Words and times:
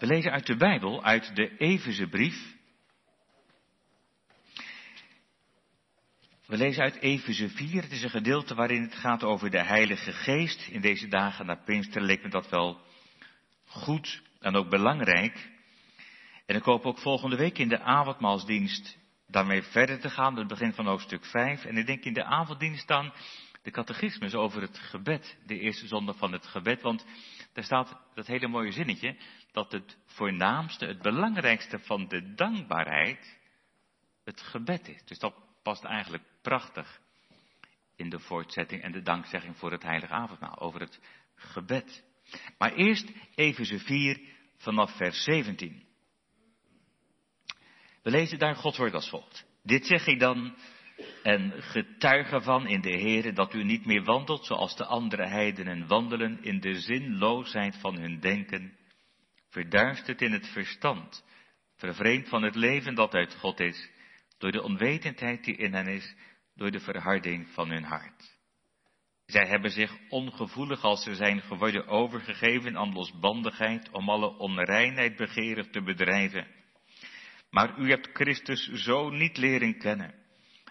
We 0.00 0.06
lezen 0.06 0.32
uit 0.32 0.46
de 0.46 0.56
Bijbel, 0.56 1.04
uit 1.04 1.36
de 1.36 1.56
Efezebrief. 1.56 2.56
We 6.46 6.56
lezen 6.56 6.82
uit 6.82 6.96
Efeze 6.96 7.48
4. 7.48 7.82
Het 7.82 7.92
is 7.92 8.02
een 8.02 8.10
gedeelte 8.10 8.54
waarin 8.54 8.82
het 8.82 8.94
gaat 8.94 9.22
over 9.22 9.50
de 9.50 9.62
Heilige 9.62 10.12
Geest. 10.12 10.68
In 10.68 10.80
deze 10.80 11.08
dagen 11.08 11.46
na 11.46 11.54
Pinkster 11.54 12.02
leek 12.02 12.22
me 12.22 12.28
dat 12.28 12.48
wel 12.50 12.80
goed 13.66 14.22
en 14.38 14.54
ook 14.56 14.70
belangrijk. 14.70 15.50
En 16.46 16.56
ik 16.56 16.62
hoop 16.62 16.84
ook 16.84 16.98
volgende 16.98 17.36
week 17.36 17.58
in 17.58 17.68
de 17.68 17.80
avondmaalsdienst 17.80 18.98
daarmee 19.26 19.62
verder 19.62 20.00
te 20.00 20.10
gaan, 20.10 20.36
het 20.36 20.48
begin 20.48 20.72
van 20.72 20.86
hoofdstuk 20.86 21.24
5. 21.24 21.64
En 21.64 21.76
ik 21.76 21.86
denk 21.86 22.04
in 22.04 22.14
de 22.14 22.24
avonddienst 22.24 22.88
dan 22.88 23.12
de 23.62 23.70
catechismus 23.70 24.34
over 24.34 24.62
het 24.62 24.78
gebed, 24.78 25.38
de 25.46 25.58
eerste 25.58 25.86
zondag 25.86 26.16
van 26.16 26.32
het 26.32 26.46
gebed. 26.46 26.82
Want 26.82 27.06
daar 27.52 27.64
staat 27.64 27.96
dat 28.14 28.26
hele 28.26 28.48
mooie 28.48 28.72
zinnetje, 28.72 29.16
dat 29.52 29.72
het 29.72 29.98
voornaamste, 30.06 30.86
het 30.86 31.02
belangrijkste 31.02 31.78
van 31.78 32.08
de 32.08 32.34
dankbaarheid 32.34 33.38
het 34.24 34.40
gebed 34.40 34.88
is. 34.88 35.04
Dus 35.04 35.18
dat 35.18 35.34
past 35.62 35.84
eigenlijk 35.84 36.24
prachtig 36.42 37.00
in 37.96 38.10
de 38.10 38.18
voortzetting 38.18 38.82
en 38.82 38.92
de 38.92 39.02
dankzegging 39.02 39.56
voor 39.56 39.72
het 39.72 39.82
heilige 39.82 40.12
avondmaal, 40.12 40.58
over 40.58 40.80
het 40.80 41.00
gebed. 41.34 42.04
Maar 42.58 42.72
eerst 42.72 43.12
Efeze 43.34 43.78
4 43.78 44.20
vanaf 44.56 44.96
vers 44.96 45.22
17. 45.22 45.88
We 48.02 48.10
lezen 48.10 48.38
daar 48.38 48.54
Gods 48.54 48.78
woord 48.78 48.94
als 48.94 49.08
volgt. 49.08 49.46
Dit 49.62 49.86
zeg 49.86 50.06
ik 50.06 50.20
dan 50.20 50.56
en 51.22 51.62
getuige 51.62 52.40
van 52.40 52.66
in 52.66 52.80
de 52.80 52.98
Heere 52.98 53.32
dat 53.32 53.54
u 53.54 53.64
niet 53.64 53.86
meer 53.86 54.04
wandelt 54.04 54.46
zoals 54.46 54.76
de 54.76 54.84
andere 54.84 55.26
heidenen 55.26 55.86
wandelen 55.86 56.42
in 56.42 56.60
de 56.60 56.74
zinloosheid 56.74 57.76
van 57.76 57.98
hun 57.98 58.20
denken, 58.20 58.78
verduisterd 59.50 60.22
in 60.22 60.32
het 60.32 60.46
verstand, 60.46 61.24
vervreemd 61.76 62.28
van 62.28 62.42
het 62.42 62.54
leven 62.54 62.94
dat 62.94 63.14
uit 63.14 63.34
God 63.34 63.60
is, 63.60 63.90
door 64.38 64.52
de 64.52 64.62
onwetendheid 64.62 65.44
die 65.44 65.56
in 65.56 65.74
hen 65.74 65.86
is, 65.86 66.14
door 66.54 66.70
de 66.70 66.80
verharding 66.80 67.48
van 67.48 67.70
hun 67.70 67.84
hart. 67.84 68.38
Zij 69.26 69.46
hebben 69.46 69.70
zich 69.70 69.96
ongevoelig 70.08 70.82
als 70.82 71.02
ze 71.02 71.14
zijn 71.14 71.40
geworden 71.40 71.86
overgegeven 71.86 72.76
aan 72.76 72.92
losbandigheid 72.92 73.90
om 73.90 74.08
alle 74.08 74.38
onreinheid 74.38 75.16
begeerig 75.16 75.70
te 75.70 75.82
bedrijven. 75.82 76.46
Maar 77.50 77.78
u 77.78 77.90
hebt 77.90 78.10
Christus 78.12 78.68
zo 78.72 79.10
niet 79.10 79.36
leren 79.36 79.78
kennen, 79.78 80.14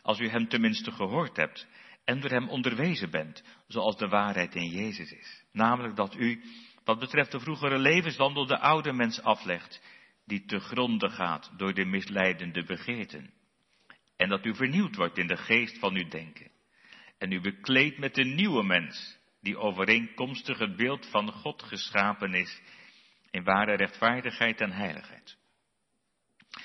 als 0.02 0.20
u 0.20 0.28
hem 0.28 0.48
tenminste 0.48 0.92
gehoord 0.92 1.38
hebt 1.38 1.68
en 2.06 2.20
door 2.20 2.30
hem 2.30 2.50
onderwezen 2.50 3.12
bent, 3.12 3.44
zoals 3.68 3.98
de 3.98 4.08
waarheid 4.08 4.56
in 4.56 4.70
Jezus 4.70 5.12
is. 5.12 5.46
Namelijk 5.52 5.96
dat 5.96 6.16
u, 6.16 6.44
wat 6.90 7.00
betreft 7.00 7.32
de 7.32 7.40
vroegere 7.40 7.78
levenswandel, 7.78 8.46
de 8.46 8.60
oude 8.60 8.94
mens 8.94 9.22
aflegt, 9.22 9.82
die 10.26 10.46
te 10.46 10.60
gronde 10.60 11.10
gaat 11.10 11.52
door 11.58 11.74
de 11.74 11.86
misleidende 11.86 12.64
begeerten. 12.64 13.34
En 14.18 14.30
dat 14.30 14.46
u 14.46 14.56
vernieuwd 14.56 14.96
wordt 14.96 15.18
in 15.18 15.28
de 15.28 15.38
geest 15.38 15.80
van 15.80 15.96
uw 15.96 16.08
denken. 16.08 16.52
En 17.18 17.32
u 17.32 17.42
bekleedt 17.42 17.98
met 17.98 18.16
de 18.16 18.24
nieuwe 18.24 18.64
mens, 18.64 19.20
die 19.42 19.58
overeenkomstig 19.58 20.60
het 20.60 20.76
beeld 20.76 21.06
van 21.10 21.32
God 21.32 21.64
geschapen 21.64 22.34
is, 22.34 22.62
in 23.32 23.44
ware 23.44 23.76
rechtvaardigheid 23.76 24.62
en 24.62 24.72
heiligheid. 24.72 25.38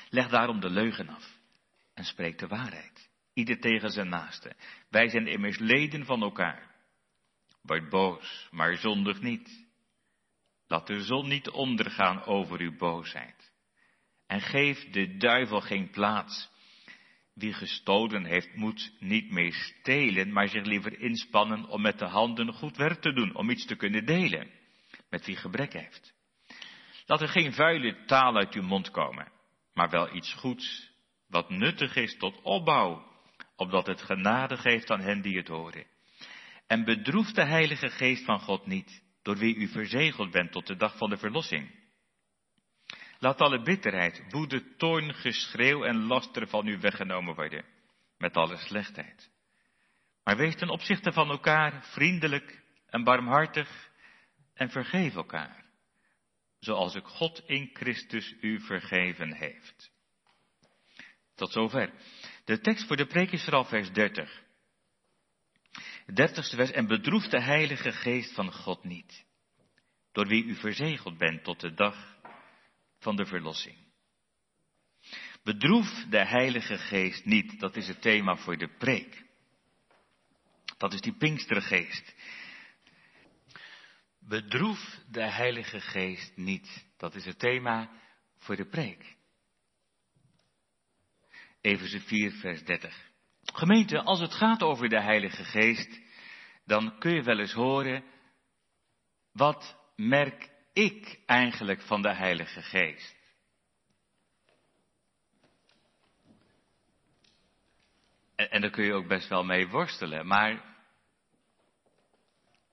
Leg 0.08 0.28
daarom 0.28 0.60
de 0.60 0.70
leugen 0.70 1.08
af 1.08 1.38
en 1.94 2.04
spreek 2.04 2.38
de 2.38 2.46
waarheid. 2.46 3.10
Ieder 3.34 3.60
tegen 3.60 3.90
zijn 3.90 4.08
naaste. 4.08 4.56
Wij 4.90 5.08
zijn 5.08 5.26
immers 5.26 5.58
leden 5.58 6.04
van 6.04 6.22
elkaar. 6.22 6.74
Word 7.62 7.88
boos, 7.88 8.48
maar 8.50 8.76
zondig 8.76 9.20
niet. 9.20 9.63
Laat 10.68 10.86
de 10.86 11.00
zon 11.00 11.28
niet 11.28 11.50
ondergaan 11.50 12.24
over 12.24 12.60
uw 12.60 12.76
boosheid. 12.76 13.52
En 14.26 14.40
geef 14.40 14.90
de 14.90 15.16
duivel 15.16 15.60
geen 15.60 15.90
plaats. 15.90 16.52
Wie 17.34 17.52
gestolen 17.52 18.24
heeft, 18.24 18.54
moet 18.54 18.92
niet 18.98 19.30
meer 19.30 19.52
stelen, 19.52 20.32
maar 20.32 20.48
zich 20.48 20.64
liever 20.64 21.00
inspannen 21.00 21.68
om 21.68 21.82
met 21.82 21.98
de 21.98 22.04
handen 22.06 22.52
goed 22.52 22.76
werk 22.76 23.00
te 23.00 23.12
doen, 23.12 23.34
om 23.34 23.50
iets 23.50 23.66
te 23.66 23.76
kunnen 23.76 24.06
delen 24.06 24.50
met 25.10 25.26
wie 25.26 25.36
gebrek 25.36 25.72
heeft. 25.72 26.14
Laat 27.06 27.20
er 27.20 27.28
geen 27.28 27.52
vuile 27.52 28.04
taal 28.04 28.36
uit 28.36 28.54
uw 28.54 28.62
mond 28.62 28.90
komen, 28.90 29.32
maar 29.72 29.90
wel 29.90 30.14
iets 30.14 30.32
goeds, 30.32 30.90
wat 31.28 31.50
nuttig 31.50 31.96
is 31.96 32.16
tot 32.16 32.42
opbouw, 32.42 33.12
opdat 33.56 33.86
het 33.86 34.02
genade 34.02 34.56
geeft 34.56 34.90
aan 34.90 35.00
hen 35.00 35.22
die 35.22 35.36
het 35.36 35.48
horen. 35.48 35.86
En 36.66 36.84
bedroef 36.84 37.32
de 37.32 37.44
Heilige 37.44 37.88
Geest 37.88 38.24
van 38.24 38.40
God 38.40 38.66
niet, 38.66 39.03
door 39.24 39.36
wie 39.36 39.56
u 39.56 39.68
verzegeld 39.68 40.30
bent 40.30 40.52
tot 40.52 40.66
de 40.66 40.76
dag 40.76 40.96
van 40.96 41.10
de 41.10 41.16
verlossing. 41.16 41.82
Laat 43.18 43.40
alle 43.40 43.62
bitterheid, 43.62 44.24
woede, 44.28 44.76
toorn, 44.76 45.14
geschreeuw 45.14 45.84
en 45.84 46.06
laster 46.06 46.48
van 46.48 46.66
u 46.66 46.78
weggenomen 46.78 47.34
worden, 47.34 47.64
met 48.18 48.36
alle 48.36 48.56
slechtheid. 48.56 49.30
Maar 50.24 50.36
wees 50.36 50.56
ten 50.56 50.68
opzichte 50.68 51.12
van 51.12 51.30
elkaar 51.30 51.84
vriendelijk 51.84 52.62
en 52.86 53.04
barmhartig 53.04 53.90
en 54.54 54.70
vergeef 54.70 55.14
elkaar, 55.14 55.64
zoals 56.58 56.96
ook 56.96 57.08
God 57.08 57.42
in 57.46 57.70
Christus 57.72 58.34
u 58.40 58.60
vergeven 58.60 59.34
heeft. 59.34 59.92
Tot 61.34 61.52
zover. 61.52 61.92
De 62.44 62.60
tekst 62.60 62.86
voor 62.86 62.96
de 62.96 63.06
preek 63.06 63.30
is 63.30 63.44
vooral 63.44 63.64
vers 63.64 63.92
30. 63.92 64.43
Dertigste 66.12 66.56
vers, 66.56 66.70
en 66.70 66.86
bedroef 66.86 67.28
de 67.28 67.40
Heilige 67.40 67.92
Geest 67.92 68.34
van 68.34 68.52
God 68.52 68.84
niet, 68.84 69.24
door 70.12 70.26
wie 70.26 70.44
u 70.44 70.54
verzegeld 70.54 71.18
bent 71.18 71.44
tot 71.44 71.60
de 71.60 71.74
dag 71.74 72.18
van 72.98 73.16
de 73.16 73.26
verlossing. 73.26 73.76
Bedroef 75.42 76.04
de 76.10 76.24
Heilige 76.26 76.78
Geest 76.78 77.24
niet, 77.24 77.60
dat 77.60 77.76
is 77.76 77.88
het 77.88 78.00
thema 78.00 78.36
voor 78.36 78.56
de 78.56 78.68
preek. 78.78 79.24
Dat 80.78 80.92
is 80.92 81.00
die 81.00 81.16
Pinkstergeest. 81.16 82.14
Bedroef 84.18 85.00
de 85.10 85.30
Heilige 85.30 85.80
Geest 85.80 86.36
niet, 86.36 86.86
dat 86.96 87.14
is 87.14 87.24
het 87.24 87.38
thema 87.38 87.90
voor 88.38 88.56
de 88.56 88.66
preek. 88.66 89.16
Even 91.60 92.00
4, 92.00 92.32
vers 92.32 92.64
30. 92.64 93.12
Gemeente, 93.56 94.02
als 94.02 94.20
het 94.20 94.34
gaat 94.34 94.62
over 94.62 94.88
de 94.88 95.00
Heilige 95.00 95.44
Geest, 95.44 96.00
dan 96.64 96.98
kun 96.98 97.14
je 97.14 97.22
wel 97.22 97.38
eens 97.38 97.52
horen, 97.52 98.04
wat 99.32 99.76
merk 99.96 100.50
ik 100.72 101.20
eigenlijk 101.26 101.82
van 101.82 102.02
de 102.02 102.14
Heilige 102.14 102.62
Geest? 102.62 103.16
En, 108.34 108.60
daar 108.60 108.70
kun 108.70 108.84
je 108.84 108.92
ook 108.92 109.08
best 109.08 109.28
wel 109.28 109.44
mee 109.44 109.68
worstelen, 109.68 110.26
maar, 110.26 110.64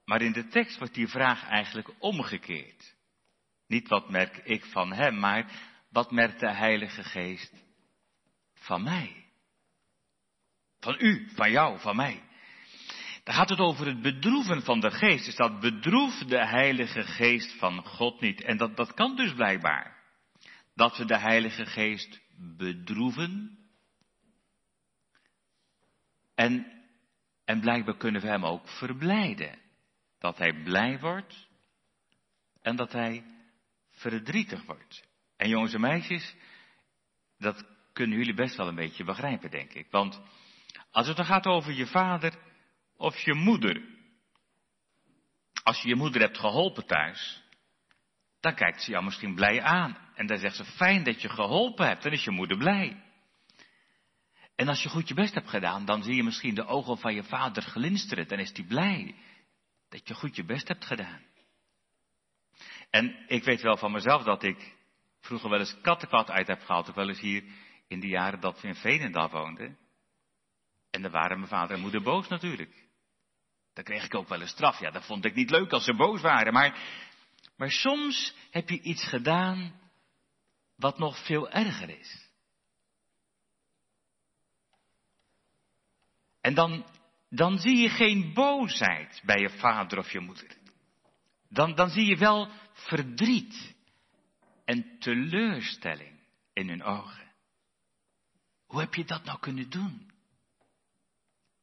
maar 0.06 0.22
in 0.22 0.32
de 0.32 0.48
tekst 0.48 0.78
wordt 0.78 0.94
die 0.94 1.08
vraag 1.08 1.48
eigenlijk 1.48 1.94
omgekeerd. 2.00 2.96
Niet 3.68 3.88
wat 3.88 4.10
merk 4.10 4.38
ik 4.38 4.66
van 4.66 4.94
Hem, 4.94 5.20
maar 5.20 5.52
wat 5.90 6.12
merkt 6.12 6.40
de 6.40 6.52
Heilige 6.52 7.04
Geest 7.04 7.54
van 8.54 8.84
mij? 8.84 9.21
Van 10.82 10.96
u, 11.00 11.30
van 11.34 11.52
jou, 11.52 11.80
van 11.80 11.96
mij. 11.96 12.24
Dan 13.24 13.36
gaat 13.36 13.50
het 13.50 13.60
over 13.60 13.86
het 13.86 14.02
bedroeven 14.02 14.62
van 14.62 14.80
de 14.80 14.92
geest. 14.92 15.26
Dus 15.26 15.36
dat 15.36 15.60
bedroef 15.60 16.18
de 16.18 16.48
Heilige 16.48 17.04
Geest 17.04 17.58
van 17.58 17.86
God 17.86 18.22
niet. 18.22 18.42
En 18.42 18.58
dat, 18.58 18.76
dat 18.76 18.94
kan 18.94 19.16
dus 19.16 19.34
blijkbaar. 19.34 19.98
Dat 20.76 20.98
we 20.98 21.06
de 21.06 21.18
Heilige 21.18 21.66
Geest 21.66 22.22
bedroeven. 22.58 23.58
En, 26.36 26.84
en 27.46 27.60
blijkbaar 27.60 27.98
kunnen 27.98 28.22
we 28.22 28.28
hem 28.28 28.46
ook 28.46 28.70
verblijden. 28.70 29.60
Dat 30.20 30.38
hij 30.38 30.54
blij 30.64 31.00
wordt 31.00 31.48
en 32.62 32.76
dat 32.76 32.92
hij 32.92 33.24
verdrietig 33.92 34.66
wordt. 34.66 35.08
En 35.38 35.50
jongens 35.50 35.74
en 35.74 35.82
meisjes, 35.82 36.36
dat 37.38 37.66
kunnen 37.94 38.18
jullie 38.18 38.34
best 38.34 38.56
wel 38.56 38.68
een 38.68 38.76
beetje 38.76 39.04
begrijpen, 39.04 39.52
denk 39.52 39.74
ik. 39.74 39.88
Want 39.92 40.22
als 40.92 41.08
het 41.08 41.18
dan 41.18 41.26
gaat 41.26 41.46
over 41.46 41.74
je 41.74 41.88
vader 41.88 42.34
of 42.96 43.20
je 43.20 43.34
moeder. 43.34 43.82
Als 45.64 45.82
je 45.82 45.88
je 45.88 45.96
moeder 45.96 46.22
hebt 46.22 46.38
geholpen 46.38 46.86
thuis, 46.86 47.42
dan 48.40 48.56
kijkt 48.56 48.84
ze 48.84 48.92
jou 48.92 49.04
misschien 49.04 49.36
blij 49.36 49.62
aan. 49.62 49.98
En 50.16 50.28
dan 50.28 50.38
zegt 50.38 50.56
ze, 50.56 50.66
fijn 50.66 51.04
dat 51.04 51.22
je 51.22 51.30
geholpen 51.30 51.88
hebt, 51.88 52.04
dan 52.04 52.12
is 52.12 52.24
je 52.24 52.32
moeder 52.32 52.58
blij. 52.58 53.04
En 54.56 54.68
als 54.68 54.84
je 54.84 54.90
goed 54.90 55.08
je 55.08 55.14
best 55.14 55.34
hebt 55.34 55.50
gedaan, 55.50 55.86
dan 55.86 56.04
zie 56.04 56.16
je 56.16 56.24
misschien 56.24 56.56
de 56.56 56.66
ogen 56.66 56.98
van 56.98 57.14
je 57.14 57.24
vader 57.24 57.64
glinsteren. 57.64 58.28
Dan 58.28 58.40
is 58.40 58.52
hij 58.54 58.66
blij 58.66 59.16
dat 59.90 60.08
je 60.08 60.14
goed 60.14 60.36
je 60.36 60.44
best 60.44 60.68
hebt 60.68 60.86
gedaan. 60.86 61.22
En 62.90 63.26
ik 63.28 63.44
weet 63.44 63.62
wel 63.62 63.78
van 63.78 63.92
mezelf 63.92 64.24
dat 64.24 64.44
ik 64.44 64.76
vroeger 65.20 65.50
wel 65.50 65.60
eens 65.60 65.82
kattenkwaad 65.82 66.30
uit 66.30 66.48
heb 66.48 66.62
gehaald. 66.62 66.90
Of 66.90 66.96
wel 66.96 67.10
eens 67.10 67.20
hier 67.20 67.44
in 67.88 68.00
de 68.00 68.08
jaren 68.08 68.40
dat 68.40 68.62
we 68.62 68.68
in 68.68 68.76
Veenendaal 68.76 69.30
woonden. 69.30 69.78
En 70.92 71.02
dan 71.02 71.12
waren 71.12 71.38
mijn 71.38 71.50
vader 71.50 71.76
en 71.76 71.82
moeder 71.82 72.02
boos 72.02 72.28
natuurlijk. 72.28 72.90
Dan 73.74 73.84
kreeg 73.84 74.04
ik 74.04 74.16
ook 74.16 74.28
wel 74.28 74.42
een 74.42 74.48
straf. 74.48 74.80
Ja, 74.80 74.92
dat 74.92 75.06
vond 75.06 75.26
ik 75.26 75.36
niet 75.36 75.50
leuk 75.50 75.72
als 75.72 75.84
ze 75.84 75.96
boos 75.96 76.22
waren. 76.22 76.54
Maar, 76.54 76.78
Maar 77.56 77.72
soms 77.72 78.36
heb 78.50 78.70
je 78.70 78.82
iets 78.82 79.08
gedaan 79.08 79.80
wat 80.76 80.98
nog 80.98 81.26
veel 81.26 81.50
erger 81.50 81.90
is. 82.00 82.30
En 86.42 86.54
dan, 86.54 86.86
dan 87.30 87.58
zie 87.58 87.78
je 87.78 87.90
geen 87.90 88.34
boosheid 88.34 89.22
bij 89.26 89.40
je 89.40 89.50
vader 89.50 89.98
of 89.98 90.12
je 90.12 90.20
moeder. 90.20 90.58
Dan, 91.50 91.76
dan 91.76 91.90
zie 91.90 92.06
je 92.06 92.18
wel 92.18 92.50
verdriet 92.74 93.76
en 94.66 95.00
teleurstelling 95.00 96.20
in 96.54 96.70
hun 96.70 96.84
ogen. 96.84 97.32
Hoe 98.66 98.80
heb 98.80 98.94
je 98.94 99.06
dat 99.06 99.24
nou 99.24 99.40
kunnen 99.40 99.70
doen? 99.70 100.11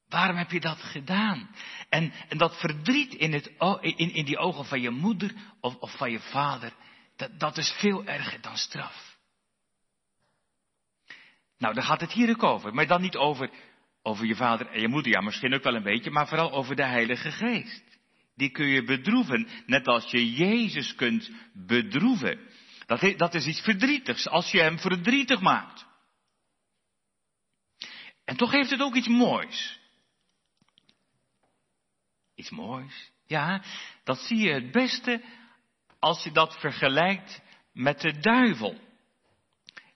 Waarom 0.08 0.37
heb 0.37 0.50
je 0.50 0.60
dat 0.60 0.78
gedaan? 0.78 1.50
En, 1.88 2.12
en 2.28 2.38
dat 2.38 2.58
verdriet 2.58 3.14
in, 3.14 3.32
het, 3.32 3.52
in, 3.81 4.14
in 4.14 4.25
die 4.25 4.38
ogen 4.38 4.64
van 4.64 4.81
je 4.81 4.90
moeder 4.90 5.34
of, 5.60 5.76
of 5.76 5.96
van 5.96 6.10
je 6.10 6.20
vader, 6.20 6.72
dat, 7.16 7.40
dat 7.40 7.56
is 7.56 7.70
veel 7.70 8.05
erger 8.05 8.40
dan 8.40 8.56
straf. 8.56 9.19
Nou, 11.58 11.75
daar 11.75 11.84
gaat 11.84 12.00
het 12.00 12.12
hier 12.12 12.31
ook 12.31 12.43
over. 12.43 12.75
Maar 12.75 12.87
dan 12.87 13.00
niet 13.00 13.16
over, 13.16 13.50
over 14.02 14.26
je 14.26 14.34
vader 14.34 14.66
en 14.66 14.81
je 14.81 14.88
moeder, 14.88 15.12
ja 15.12 15.20
misschien 15.20 15.55
ook 15.55 15.62
wel 15.62 15.75
een 15.75 15.82
beetje, 15.82 16.11
maar 16.11 16.28
vooral 16.28 16.52
over 16.52 16.76
de 16.76 16.84
Heilige 16.84 17.31
Geest. 17.31 17.84
Die 18.34 18.50
kun 18.50 18.66
je 18.66 18.84
bedroeven, 18.84 19.49
net 19.66 19.87
als 19.87 20.11
je 20.11 20.32
Jezus 20.32 20.94
kunt 20.94 21.31
bedroeven. 21.52 22.38
Dat, 22.87 23.19
dat 23.19 23.34
is 23.34 23.46
iets 23.46 23.61
verdrietigs, 23.61 24.28
als 24.28 24.50
je 24.50 24.61
hem 24.61 24.78
verdrietig 24.78 25.40
maakt. 25.40 25.87
En 28.25 28.37
toch 28.37 28.50
heeft 28.50 28.70
het 28.70 28.81
ook 28.81 28.94
iets 28.94 29.08
moois. 29.08 29.78
Iets 32.38 32.50
moois. 32.50 33.11
Ja, 33.26 33.62
dat 34.05 34.19
zie 34.19 34.38
je 34.38 34.52
het 34.52 34.70
beste 34.70 35.23
als 35.99 36.25
je 36.25 36.32
dat 36.32 36.58
vergelijkt 36.61 37.43
met 37.73 38.00
de 38.00 38.19
duivel. 38.19 38.81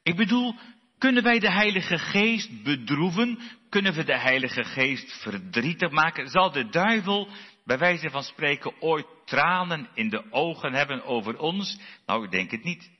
Ik 0.03 0.17
bedoel, 0.17 0.55
kunnen 0.99 1.23
wij 1.23 1.39
de 1.39 1.51
Heilige 1.51 1.99
Geest 1.99 2.63
bedroeven? 2.63 3.39
Kunnen 3.69 3.95
we 3.95 4.05
de 4.05 4.19
Heilige 4.19 4.65
Geest 4.65 5.23
verdrietig 5.23 5.91
maken? 5.91 6.29
Zal 6.29 6.53
de 6.53 6.69
duivel, 6.69 7.29
bij 7.65 7.79
wijze 7.79 8.11
van 8.11 8.23
spreken, 8.23 8.81
ooit 8.81 9.07
tranen 9.25 9.89
in 9.95 10.09
de 10.09 10.33
ogen 10.33 10.73
hebben 10.73 11.05
over 11.05 11.39
ons? 11.39 11.79
Nou, 12.07 12.25
ik 12.25 12.31
denk 12.31 12.51
het 12.51 12.65
niet. 12.65 12.91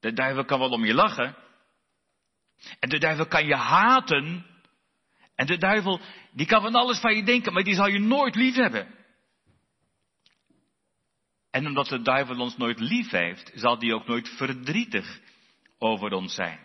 De 0.00 0.12
duivel 0.12 0.44
kan 0.44 0.58
wel 0.58 0.70
om 0.70 0.84
je 0.84 0.94
lachen. 0.94 1.36
En 2.80 2.88
de 2.88 2.98
duivel 2.98 3.26
kan 3.26 3.46
je 3.46 3.56
haten. 3.56 4.46
En 5.34 5.46
de 5.46 5.58
duivel, 5.58 6.00
die 6.36 6.46
kan 6.46 6.62
van 6.62 6.74
alles 6.74 7.00
van 7.00 7.16
je 7.16 7.22
denken, 7.22 7.52
maar 7.52 7.62
die 7.62 7.74
zal 7.74 7.86
je 7.86 7.98
nooit 7.98 8.34
lief 8.34 8.54
hebben. 8.54 8.94
En 11.50 11.66
omdat 11.66 11.88
de 11.88 12.02
duivel 12.02 12.38
ons 12.38 12.56
nooit 12.56 12.80
lief 12.80 13.10
heeft, 13.10 13.52
zal 13.54 13.78
die 13.78 13.94
ook 13.94 14.06
nooit 14.06 14.28
verdrietig 14.28 15.20
over 15.78 16.12
ons 16.12 16.34
zijn. 16.34 16.58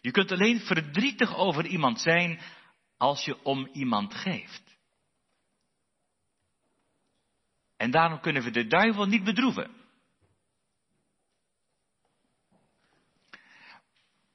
Je 0.00 0.10
kunt 0.10 0.32
alleen 0.32 0.60
verdrietig 0.60 1.36
over 1.36 1.66
iemand 1.66 2.00
zijn 2.00 2.40
als 2.96 3.24
je 3.24 3.42
om 3.42 3.68
iemand 3.72 4.14
geeft. 4.14 4.78
En 7.76 7.90
daarom 7.90 8.20
kunnen 8.20 8.42
we 8.42 8.50
de 8.50 8.66
duivel 8.66 9.06
niet 9.06 9.24
bedroeven. 9.24 9.70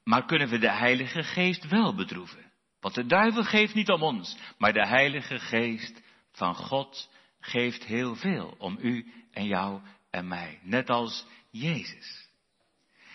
Maar 0.04 0.26
kunnen 0.26 0.50
we 0.50 0.58
de 0.58 0.72
Heilige 0.72 1.24
Geest 1.24 1.68
wel 1.68 1.96
bedroeven? 1.96 2.49
Want 2.82 2.96
de 2.96 3.06
duivel 3.06 3.44
geeft 3.44 3.74
niet 3.74 3.90
om 3.90 4.04
ons, 4.04 4.38
maar 4.58 4.74
de 4.74 4.88
Heilige 4.88 5.40
Geest 5.40 6.02
van 6.32 6.56
God 6.56 7.10
geeft 7.40 7.84
heel 7.86 8.16
veel 8.16 8.56
om 8.58 8.78
u 8.82 9.12
en 9.32 9.46
jou 9.46 9.82
en 10.10 10.28
mij. 10.28 10.60
Net 10.64 10.90
als 10.90 11.26
Jezus. 11.52 12.28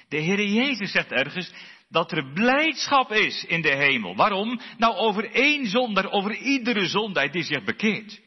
De 0.08 0.22
Heere 0.22 0.52
Jezus 0.52 0.90
zegt 0.90 1.12
ergens 1.12 1.52
dat 1.88 2.12
er 2.12 2.32
blijdschap 2.32 3.12
is 3.12 3.44
in 3.44 3.62
de 3.62 3.75
hemel. 3.75 4.16
Waarom? 4.16 4.61
Nou, 4.78 4.94
over 4.94 5.31
één 5.31 5.66
zonder, 5.66 6.11
over 6.11 6.37
iedere 6.37 6.87
zondaar 6.87 7.31
die 7.31 7.43
zich 7.43 7.64
bekeert. 7.64 8.20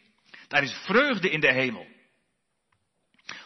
Daar 0.48 0.64
is 0.64 0.74
vreugde 0.74 1.30
in 1.30 1.40
de 1.40 1.54
hemel. 1.54 1.88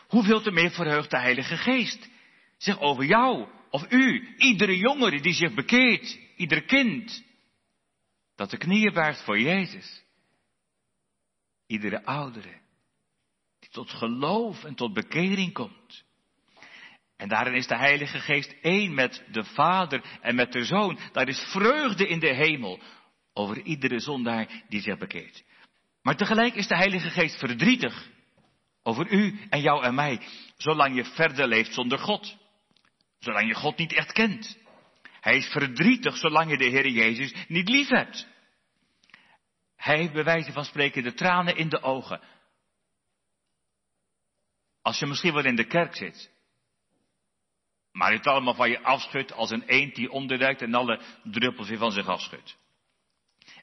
Hoeveel 0.08 0.42
te 0.42 0.52
meer 0.52 0.72
verheugt 0.72 1.10
de 1.10 1.20
Heilige 1.20 1.58
Geest 1.58 2.10
zich 2.58 2.80
over 2.80 3.06
jou 3.06 3.48
of 3.70 3.92
u, 3.92 4.36
iedere 4.38 4.78
jongere 4.78 5.22
die 5.22 5.34
zich 5.34 5.54
bekeert, 5.54 6.20
ieder 6.36 6.64
kind 6.64 7.24
dat 8.42 8.50
de 8.50 8.58
knieën 8.58 8.94
buigt 8.94 9.24
voor 9.24 9.40
Jezus. 9.40 10.04
Iedere 11.68 12.06
oudere 12.06 12.60
die 13.60 13.70
tot 13.70 13.90
geloof 13.90 14.64
en 14.64 14.76
tot 14.76 14.94
bekering 14.94 15.54
komt. 15.54 16.04
En 17.18 17.30
daarin 17.30 17.54
is 17.54 17.68
de 17.68 17.78
Heilige 17.78 18.20
Geest 18.20 18.56
één 18.62 18.94
met 18.94 19.24
de 19.32 19.44
Vader 19.44 20.20
en 20.22 20.36
met 20.36 20.52
de 20.52 20.64
Zoon. 20.64 21.00
Daar 21.12 21.28
is 21.28 21.40
vreugde 21.40 22.08
in 22.08 22.20
de 22.20 22.34
hemel 22.34 22.80
over 23.34 23.62
iedere 23.62 24.00
zondaar 24.00 24.64
die 24.70 24.82
zich 24.82 24.98
bekeert. 24.98 25.44
Maar 26.02 26.16
tegelijk 26.16 26.56
is 26.56 26.68
de 26.68 26.78
Heilige 26.78 27.10
Geest 27.10 27.40
verdrietig 27.40 28.10
over 28.84 29.12
u 29.12 29.40
en 29.50 29.62
jou 29.62 29.84
en 29.84 29.96
mij, 29.96 30.22
zolang 30.58 30.96
je 30.96 31.06
verder 31.06 31.48
leeft 31.48 31.74
zonder 31.74 32.00
God. 32.00 32.38
Zolang 33.20 33.48
je 33.48 33.56
God 33.56 33.78
niet 33.78 33.94
echt 33.94 34.12
kent. 34.12 34.58
Hij 35.22 35.38
is 35.38 35.48
verdrietig 35.48 36.18
zolang 36.18 36.50
je 36.50 36.58
de 36.58 36.70
Heer 36.70 36.88
Jezus 36.88 37.34
niet 37.48 37.70
lief 37.70 37.88
hebt. 37.88 38.28
Hij 39.76 39.98
heeft 39.98 40.14
bij 40.14 40.24
wijze 40.24 40.52
van 40.52 40.66
spreken 40.66 41.04
de 41.04 41.14
tranen 41.14 41.56
in 41.56 41.70
de 41.70 41.82
ogen. 41.82 42.22
Als 44.82 45.00
je 45.00 45.06
misschien 45.06 45.34
wel 45.34 45.46
in 45.46 45.56
de 45.56 45.68
kerk 45.68 45.96
zit 45.96 46.32
maar 47.92 48.12
het 48.12 48.28
allemaal 48.28 48.54
van 48.54 48.70
je 48.70 48.84
afschudt 48.84 49.34
als 49.34 49.52
een 49.52 49.64
eend 49.66 49.96
die 49.96 50.12
onderduikt 50.12 50.62
en 50.62 50.74
alle 50.74 51.00
druppels 51.24 51.70
weer 51.70 51.78
van 51.78 51.92
zich 51.92 52.08
afschudt. 52.08 52.58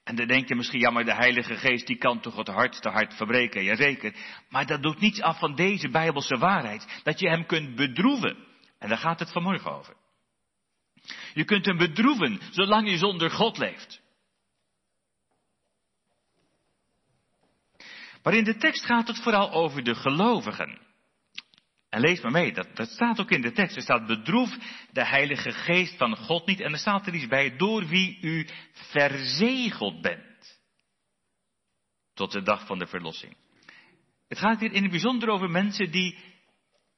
En 0.04 0.16
dan 0.16 0.26
denk 0.26 0.48
je 0.48 0.54
misschien, 0.54 0.80
ja 0.80 0.90
maar 0.90 1.04
de 1.04 1.14
Heilige 1.14 1.56
Geest 1.56 1.86
die 1.86 1.96
kan 1.96 2.20
toch 2.20 2.36
het 2.36 2.48
hart 2.48 2.82
te 2.82 2.88
hart 2.88 3.14
verbreken, 3.14 3.64
jazeker. 3.64 4.14
Maar 4.48 4.66
dat 4.66 4.82
doet 4.82 5.00
niets 5.00 5.20
af 5.20 5.38
van 5.38 5.54
deze 5.54 5.88
Bijbelse 5.88 6.36
waarheid, 6.36 7.00
dat 7.02 7.20
je 7.20 7.28
hem 7.28 7.46
kunt 7.46 7.74
bedroeven. 7.74 8.36
En 8.78 8.88
daar 8.88 8.98
gaat 8.98 9.18
het 9.18 9.32
vanmorgen 9.32 9.72
over. 9.72 9.94
Je 11.34 11.44
kunt 11.44 11.64
hem 11.64 11.76
bedroeven 11.76 12.40
zolang 12.50 12.90
je 12.90 12.96
zonder 12.96 13.30
God 13.30 13.58
leeft. 13.58 14.00
Maar 18.22 18.34
in 18.34 18.44
de 18.44 18.56
tekst 18.56 18.84
gaat 18.84 19.08
het 19.08 19.22
vooral 19.22 19.52
over 19.52 19.84
de 19.84 19.94
gelovigen. 19.94 20.86
En 21.88 22.00
lees 22.00 22.20
maar 22.20 22.32
mee, 22.32 22.52
dat, 22.52 22.76
dat 22.76 22.88
staat 22.88 23.20
ook 23.20 23.30
in 23.30 23.40
de 23.40 23.52
tekst. 23.52 23.76
Er 23.76 23.82
staat 23.82 24.06
bedroef 24.06 24.56
de 24.92 25.06
Heilige 25.06 25.52
Geest 25.52 25.96
van 25.96 26.16
God 26.16 26.46
niet. 26.46 26.60
En 26.60 26.72
er 26.72 26.78
staat 26.78 27.06
er 27.06 27.14
iets 27.14 27.26
bij, 27.26 27.56
door 27.56 27.86
wie 27.86 28.18
u 28.20 28.48
verzegeld 28.72 30.00
bent. 30.00 30.60
Tot 32.14 32.32
de 32.32 32.42
dag 32.42 32.66
van 32.66 32.78
de 32.78 32.86
verlossing. 32.86 33.36
Het 34.28 34.38
gaat 34.38 34.60
hier 34.60 34.72
in 34.72 34.82
het 34.82 34.90
bijzonder 34.90 35.28
over 35.28 35.50
mensen 35.50 35.90
die 35.90 36.18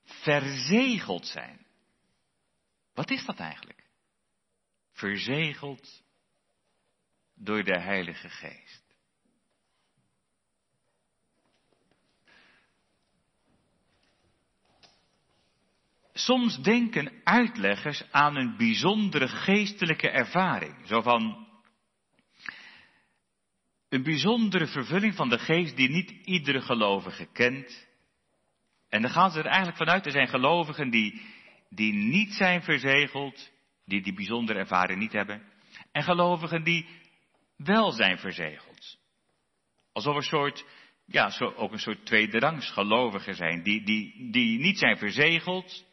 verzegeld 0.05 1.27
zijn. 1.27 1.67
Wat 2.95 3.11
is 3.11 3.25
dat 3.25 3.39
eigenlijk? 3.39 3.80
Verzegeld 5.01 6.03
door 7.35 7.65
de 7.65 7.81
Heilige 7.81 8.29
Geest. 8.29 8.85
Soms 16.13 16.63
denken 16.63 17.21
uitleggers 17.25 18.13
aan 18.13 18.37
een 18.37 18.57
bijzondere 18.57 19.29
geestelijke 19.29 20.09
ervaring. 20.11 20.87
Zo 20.87 21.01
van 21.01 21.49
een 23.89 24.03
bijzondere 24.03 24.67
vervulling 24.67 25.15
van 25.15 25.29
de 25.29 25.39
geest 25.39 25.77
die 25.77 25.91
niet 25.91 26.11
iedere 26.11 26.61
gelovige 26.61 27.27
kent. 27.33 27.89
En 28.89 29.03
dan 29.03 29.11
gaan 29.11 29.31
ze 29.31 29.39
er 29.39 29.47
eigenlijk 29.47 29.77
vanuit, 29.77 30.07
er 30.07 30.13
zijn 30.13 30.29
gelovigen 30.29 30.91
die, 30.91 31.23
die 31.69 31.93
niet 31.93 32.33
zijn 32.33 32.63
verzegeld, 32.63 33.51
die 33.91 34.03
die 34.03 34.15
bijzondere 34.15 34.59
ervaring 34.59 34.99
niet 34.99 35.13
hebben. 35.13 35.43
En 35.93 36.03
gelovigen 36.03 36.65
die 36.65 36.87
wel 37.57 37.91
zijn 37.91 38.19
verzegeld. 38.19 38.99
Alsof 39.93 40.17
een 40.17 40.23
soort, 40.23 40.65
ja, 41.07 41.33
ook 41.39 41.73
een 41.73 41.79
soort 41.79 42.07
tweederangs 42.07 42.71
gelovigen 42.71 43.35
zijn, 43.35 43.63
die, 43.63 43.85
die, 43.85 44.31
die 44.31 44.59
niet 44.59 44.79
zijn 44.79 44.97
verzegeld, 44.97 45.85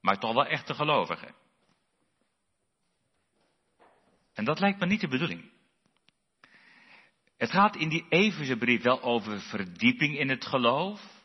maar 0.00 0.18
toch 0.18 0.34
wel 0.34 0.46
echte 0.46 0.74
gelovigen. 0.74 1.34
En 4.34 4.44
dat 4.44 4.60
lijkt 4.60 4.80
me 4.80 4.86
niet 4.86 5.00
de 5.00 5.08
bedoeling. 5.08 5.50
Het 7.36 7.50
gaat 7.50 7.76
in 7.76 7.88
die 7.88 8.06
Efeze 8.08 8.56
brief 8.56 8.82
wel 8.82 9.02
over 9.02 9.40
verdieping 9.40 10.18
in 10.18 10.28
het 10.28 10.46
geloof. 10.46 11.17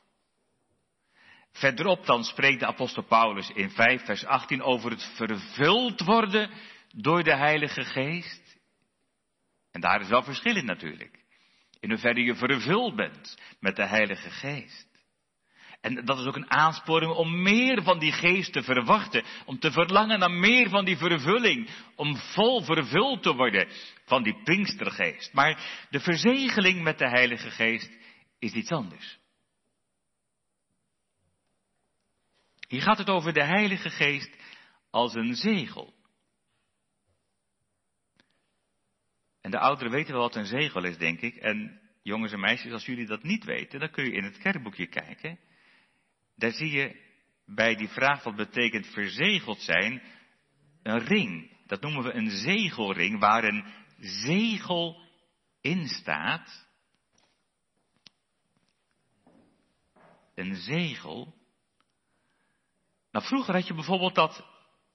Verderop 1.53 2.05
dan 2.05 2.23
spreekt 2.23 2.59
de 2.59 2.65
apostel 2.65 3.03
Paulus 3.03 3.49
in 3.49 3.69
5 3.69 4.05
vers 4.05 4.25
18 4.25 4.61
over 4.61 4.91
het 4.91 5.03
vervuld 5.15 6.01
worden 6.01 6.49
door 6.95 7.23
de 7.23 7.35
Heilige 7.35 7.83
Geest. 7.83 8.57
En 9.71 9.81
daar 9.81 10.01
is 10.01 10.07
wel 10.07 10.23
verschil 10.23 10.55
in 10.55 10.65
natuurlijk. 10.65 11.19
In 11.79 11.89
hoeverre 11.89 12.23
je 12.23 12.35
vervuld 12.35 12.95
bent 12.95 13.37
met 13.59 13.75
de 13.75 13.85
Heilige 13.85 14.29
Geest. 14.29 14.87
En 15.81 16.05
dat 16.05 16.19
is 16.19 16.25
ook 16.25 16.35
een 16.35 16.51
aansporing 16.51 17.11
om 17.11 17.41
meer 17.41 17.83
van 17.83 17.99
die 17.99 18.11
geest 18.11 18.53
te 18.53 18.63
verwachten, 18.63 19.23
om 19.45 19.59
te 19.59 19.71
verlangen 19.71 20.19
naar 20.19 20.31
meer 20.31 20.69
van 20.69 20.85
die 20.85 20.97
vervulling, 20.97 21.69
om 21.95 22.17
vol 22.17 22.61
vervuld 22.61 23.23
te 23.23 23.33
worden 23.33 23.67
van 24.05 24.23
die 24.23 24.43
Pinkstergeest. 24.43 25.33
Maar 25.33 25.85
de 25.89 25.99
verzegeling 25.99 26.81
met 26.81 26.97
de 26.97 27.09
Heilige 27.09 27.49
Geest 27.49 27.91
is 28.39 28.53
iets 28.53 28.71
anders. 28.71 29.17
Hier 32.73 32.81
gaat 32.81 32.97
het 32.97 33.09
over 33.09 33.33
de 33.33 33.43
Heilige 33.43 33.89
Geest 33.89 34.37
als 34.89 35.13
een 35.13 35.35
zegel. 35.35 35.93
En 39.41 39.51
de 39.51 39.59
ouderen 39.59 39.91
weten 39.91 40.13
wel 40.13 40.21
wat 40.21 40.35
een 40.35 40.45
zegel 40.45 40.83
is, 40.83 40.97
denk 40.97 41.21
ik. 41.21 41.35
En 41.35 41.81
jongens 42.01 42.31
en 42.31 42.39
meisjes, 42.39 42.71
als 42.71 42.85
jullie 42.85 43.05
dat 43.05 43.23
niet 43.23 43.43
weten, 43.43 43.79
dan 43.79 43.91
kun 43.91 44.03
je 44.03 44.11
in 44.11 44.23
het 44.23 44.37
kerkboekje 44.37 44.87
kijken. 44.87 45.39
Daar 46.35 46.51
zie 46.51 46.71
je 46.71 46.95
bij 47.45 47.75
die 47.75 47.87
vraag 47.87 48.23
wat 48.23 48.35
betekent 48.35 48.87
verzegeld 48.87 49.61
zijn, 49.61 50.01
een 50.83 50.99
ring. 50.99 51.57
Dat 51.65 51.81
noemen 51.81 52.03
we 52.03 52.13
een 52.13 52.29
zegelring, 52.29 53.19
waar 53.19 53.43
een 53.43 53.65
zegel 53.99 55.01
in 55.61 55.87
staat. 55.87 56.67
Een 60.35 60.55
zegel. 60.55 61.41
Nou, 63.13 63.25
vroeger 63.25 63.53
had 63.53 63.67
je 63.67 63.73
bijvoorbeeld 63.73 64.15
dat, 64.15 64.45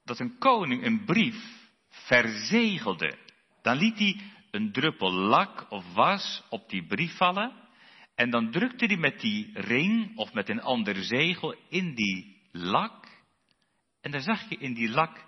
dat 0.03 0.19
een 0.19 0.37
koning 0.37 0.85
een 0.85 1.05
brief 1.05 1.69
verzegelde. 1.89 3.17
Dan 3.61 3.77
liet 3.77 3.97
hij 3.97 4.21
een 4.51 4.71
druppel 4.71 5.11
lak 5.11 5.65
of 5.69 5.93
was 5.93 6.43
op 6.49 6.69
die 6.69 6.85
brief 6.85 7.17
vallen. 7.17 7.53
En 8.15 8.29
dan 8.29 8.51
drukte 8.51 8.85
hij 8.85 8.97
met 8.97 9.19
die 9.19 9.51
ring 9.53 10.17
of 10.17 10.33
met 10.33 10.49
een 10.49 10.61
ander 10.61 11.03
zegel 11.03 11.55
in 11.69 11.95
die 11.95 12.41
lak. 12.51 13.07
En 14.01 14.11
dan 14.11 14.21
zag 14.21 14.49
je 14.49 14.57
in 14.57 14.73
die 14.73 14.89
lak 14.89 15.25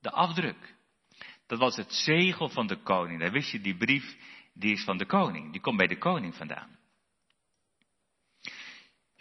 de 0.00 0.10
afdruk. 0.10 0.74
Dat 1.46 1.58
was 1.58 1.76
het 1.76 1.92
zegel 1.92 2.48
van 2.48 2.66
de 2.66 2.82
koning. 2.82 3.20
Dan 3.20 3.32
wist 3.32 3.50
je, 3.50 3.60
die 3.60 3.76
brief, 3.76 4.16
die 4.54 4.72
is 4.72 4.84
van 4.84 4.96
de 4.96 5.06
koning. 5.06 5.52
Die 5.52 5.60
komt 5.60 5.76
bij 5.76 5.86
de 5.86 5.98
koning 5.98 6.34
vandaan. 6.34 6.78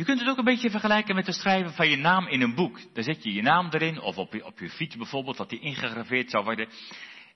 Je 0.01 0.07
kunt 0.07 0.19
het 0.19 0.29
ook 0.29 0.37
een 0.37 0.43
beetje 0.43 0.69
vergelijken 0.69 1.15
met 1.15 1.25
het 1.25 1.35
schrijven 1.35 1.73
van 1.73 1.89
je 1.89 1.97
naam 1.97 2.27
in 2.27 2.41
een 2.41 2.55
boek. 2.55 2.79
Daar 2.93 3.03
zet 3.03 3.23
je 3.23 3.33
je 3.33 3.41
naam 3.41 3.69
erin, 3.71 4.01
of 4.01 4.17
op 4.17 4.33
je, 4.33 4.45
op 4.45 4.59
je 4.59 4.69
fiets 4.69 4.95
bijvoorbeeld, 4.95 5.37
dat 5.37 5.49
die 5.49 5.59
ingegraveerd 5.59 6.29
zou 6.29 6.43
worden. 6.43 6.69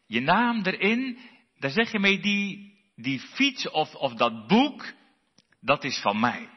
Je 0.08 0.20
naam 0.20 0.64
erin, 0.64 1.18
daar 1.60 1.72
zeg 1.72 1.92
je 1.92 2.00
mee, 2.00 2.20
die, 2.20 2.74
die 2.96 3.20
fiets 3.20 3.70
of, 3.70 3.96
of 3.96 4.14
dat 4.14 4.48
boek, 4.48 4.94
dat 5.62 5.84
is 5.84 6.00
van 6.00 6.20
mij. 6.20 6.50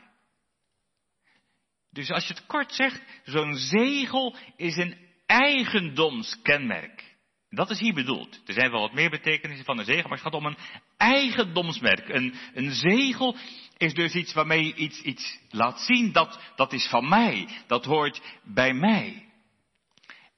Dus 1.91 2.11
als 2.11 2.27
je 2.27 2.35
het 2.35 2.47
kort 2.47 2.73
zegt, 2.73 3.03
zo'n 3.25 3.55
zegel 3.55 4.37
is 4.57 4.77
een 4.77 4.97
eigendomskenmerk. 5.27 7.08
Dat 7.51 7.71
is 7.71 7.79
hier 7.79 7.95
bedoeld. 7.95 8.41
Er 8.47 8.53
zijn 8.53 8.71
wel 8.71 8.81
wat 8.81 8.93
meer 8.93 9.11
betekenissen 9.11 9.65
van 9.65 9.79
een 9.79 9.85
zegel, 9.85 10.03
maar 10.03 10.19
het 10.19 10.21
gaat 10.21 10.35
om 10.35 10.47
een 10.47 10.59
eigendomsmerk. 10.97 12.09
Een, 12.09 12.35
een 12.55 12.73
zegel 12.73 13.37
is 13.77 13.95
dus 13.95 14.15
iets 14.15 14.33
waarmee 14.33 14.67
je 14.67 14.75
iets, 14.75 15.03
iets 15.03 15.39
laat 15.51 15.81
zien, 15.81 16.13
dat, 16.13 16.41
dat 16.57 16.73
is 16.73 16.87
van 16.87 17.09
mij, 17.09 17.49
dat 17.67 17.85
hoort 17.85 18.21
bij 18.45 18.75
mij. 18.75 19.29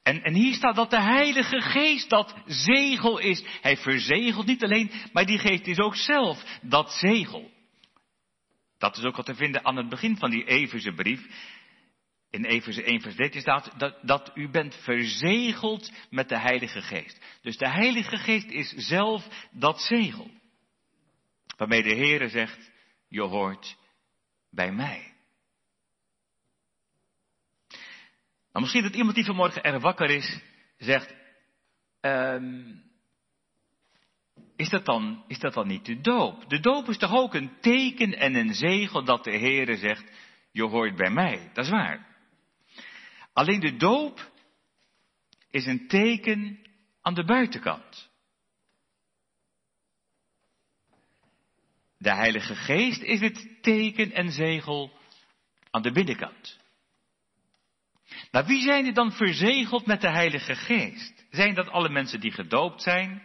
En, 0.03 0.23
en 0.23 0.35
hier 0.35 0.55
staat 0.55 0.75
dat 0.75 0.91
de 0.91 1.01
Heilige 1.01 1.61
Geest 1.61 2.11
dat 2.11 2.35
zegel 2.47 3.19
is. 3.19 3.45
Hij 3.61 3.77
verzegelt 3.77 4.47
niet 4.47 4.65
alleen, 4.65 4.91
maar 5.13 5.27
die 5.27 5.39
geest 5.39 5.67
is 5.67 5.79
ook 5.79 5.97
zelf 5.97 6.59
dat 6.63 6.93
zegel. 6.93 7.51
Dat 8.79 8.97
is 8.97 9.05
ook 9.05 9.17
wat 9.17 9.27
te 9.27 9.35
vinden 9.35 9.65
aan 9.65 9.77
het 9.77 9.89
begin 9.89 10.17
van 10.17 10.31
die 10.31 10.45
Efeze 10.45 10.93
brief. 10.93 11.27
In 12.31 12.45
Efeze 12.45 12.83
1 12.83 13.01
vers 13.01 13.17
13 13.17 13.41
staat 13.41 13.79
dat, 13.79 13.99
dat 14.03 14.31
u 14.35 14.51
bent 14.51 14.75
verzegeld 14.75 15.93
met 16.11 16.29
de 16.29 16.39
Heilige 16.39 16.83
Geest. 16.83 17.21
Dus 17.43 17.57
de 17.57 17.69
Heilige 17.69 18.17
Geest 18.17 18.51
is 18.51 18.71
zelf 18.77 19.49
dat 19.51 19.81
zegel. 19.81 20.31
Waarmee 21.57 21.83
de 21.83 21.95
Heere 21.95 22.29
zegt, 22.29 22.71
je 23.09 23.23
hoort 23.23 23.77
bij 24.51 24.73
mij. 24.73 25.15
Nou, 28.53 28.65
misschien 28.65 28.83
dat 28.83 28.95
iemand 28.95 29.15
die 29.15 29.25
vanmorgen 29.25 29.63
er 29.63 29.81
wakker 29.81 30.11
is, 30.11 30.41
zegt, 30.77 31.15
um, 32.01 32.83
is, 34.57 34.69
dat 34.69 34.85
dan, 34.85 35.25
is 35.27 35.39
dat 35.39 35.55
dan 35.55 35.67
niet 35.67 35.85
de 35.85 36.01
doop? 36.01 36.49
De 36.49 36.61
doop 36.61 36.89
is 36.89 36.99
toch 36.99 37.13
ook 37.13 37.35
een 37.35 37.61
teken 37.61 38.13
en 38.13 38.35
een 38.35 38.55
zegel 38.55 39.05
dat 39.05 39.25
de 39.25 39.39
Heere 39.39 39.77
zegt, 39.77 40.13
je 40.53 40.63
hoort 40.63 40.97
bij 40.97 41.11
mij. 41.11 41.51
Dat 41.53 41.65
is 41.65 41.71
waar. 41.71 42.10
Alleen 43.41 43.61
de 43.61 43.77
doop 43.77 44.31
is 45.51 45.67
een 45.67 45.89
teken 45.89 46.67
aan 47.01 47.15
de 47.15 47.25
buitenkant. 47.25 48.11
De 51.99 52.15
Heilige 52.15 52.55
Geest 52.55 53.03
is 53.03 53.21
het 53.21 53.63
teken 53.63 54.13
en 54.13 54.31
zegel 54.31 54.93
aan 55.71 55.83
de 55.83 55.93
binnenkant. 55.93 56.59
Nou, 58.31 58.47
wie 58.47 58.63
zijn 58.63 58.87
er 58.87 58.95
dan 58.95 59.13
verzegeld 59.13 59.87
met 59.87 60.01
de 60.01 60.11
Heilige 60.11 60.55
Geest? 60.55 61.27
Zijn 61.31 61.55
dat 61.55 61.69
alle 61.69 61.89
mensen 61.89 62.21
die 62.21 62.33
gedoopt 62.33 62.83
zijn? 62.83 63.23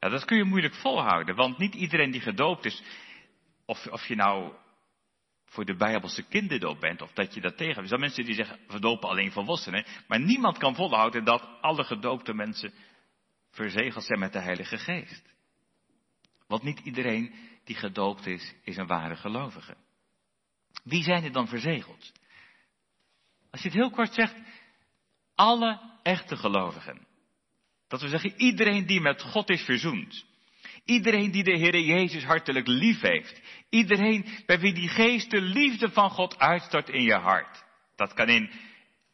Ja, 0.00 0.08
dat 0.08 0.24
kun 0.24 0.36
je 0.36 0.44
moeilijk 0.44 0.74
volhouden, 0.74 1.36
want 1.36 1.58
niet 1.58 1.74
iedereen 1.74 2.10
die 2.10 2.20
gedoopt 2.20 2.64
is, 2.64 2.82
of, 3.64 3.86
of 3.86 4.06
je 4.06 4.14
nou 4.14 4.52
voor 5.56 5.64
de 5.64 5.76
Bijbelse 5.76 6.22
kinderdoop 6.22 6.80
bent, 6.80 7.02
of 7.02 7.12
dat 7.12 7.34
je 7.34 7.40
dat 7.40 7.56
tegen. 7.56 7.82
Er 7.82 7.88
zijn 7.88 8.00
mensen 8.00 8.24
die 8.24 8.34
zeggen, 8.34 8.58
verdopen 8.68 9.08
alleen 9.08 9.32
volwassenen, 9.32 9.84
maar 10.08 10.20
niemand 10.20 10.58
kan 10.58 10.74
volhouden 10.74 11.24
dat 11.24 11.48
alle 11.60 11.84
gedoopte 11.84 12.34
mensen 12.34 12.72
verzegeld 13.50 14.04
zijn 14.04 14.18
met 14.18 14.32
de 14.32 14.40
Heilige 14.40 14.78
Geest. 14.78 15.22
Want 16.46 16.62
niet 16.62 16.80
iedereen 16.80 17.34
die 17.64 17.76
gedoopt 17.76 18.26
is, 18.26 18.54
is 18.62 18.76
een 18.76 18.86
ware 18.86 19.16
gelovige. 19.16 19.76
Wie 20.84 21.02
zijn 21.02 21.24
er 21.24 21.32
dan 21.32 21.48
verzegeld? 21.48 22.12
Als 23.50 23.62
je 23.62 23.68
het 23.68 23.76
heel 23.76 23.90
kort 23.90 24.14
zegt, 24.14 24.34
alle 25.34 25.80
echte 26.02 26.36
gelovigen. 26.36 27.06
Dat 27.88 28.00
we 28.00 28.08
zeggen, 28.08 28.34
iedereen 28.36 28.86
die 28.86 29.00
met 29.00 29.22
God 29.22 29.50
is 29.50 29.62
verzoend. 29.62 30.24
Iedereen 30.84 31.30
die 31.30 31.44
de 31.44 31.58
Heer 31.58 31.80
Jezus 31.80 32.24
hartelijk 32.24 32.66
lief 32.66 33.00
heeft. 33.00 33.40
Iedereen 33.68 34.26
bij 34.46 34.60
wie 34.60 34.74
die 34.74 34.88
geest 34.88 35.30
de 35.30 35.40
liefde 35.40 35.90
van 35.90 36.10
God 36.10 36.38
uitstort 36.38 36.88
in 36.88 37.02
je 37.02 37.14
hart. 37.14 37.64
Dat 37.96 38.14
kan 38.14 38.28
in, 38.28 38.50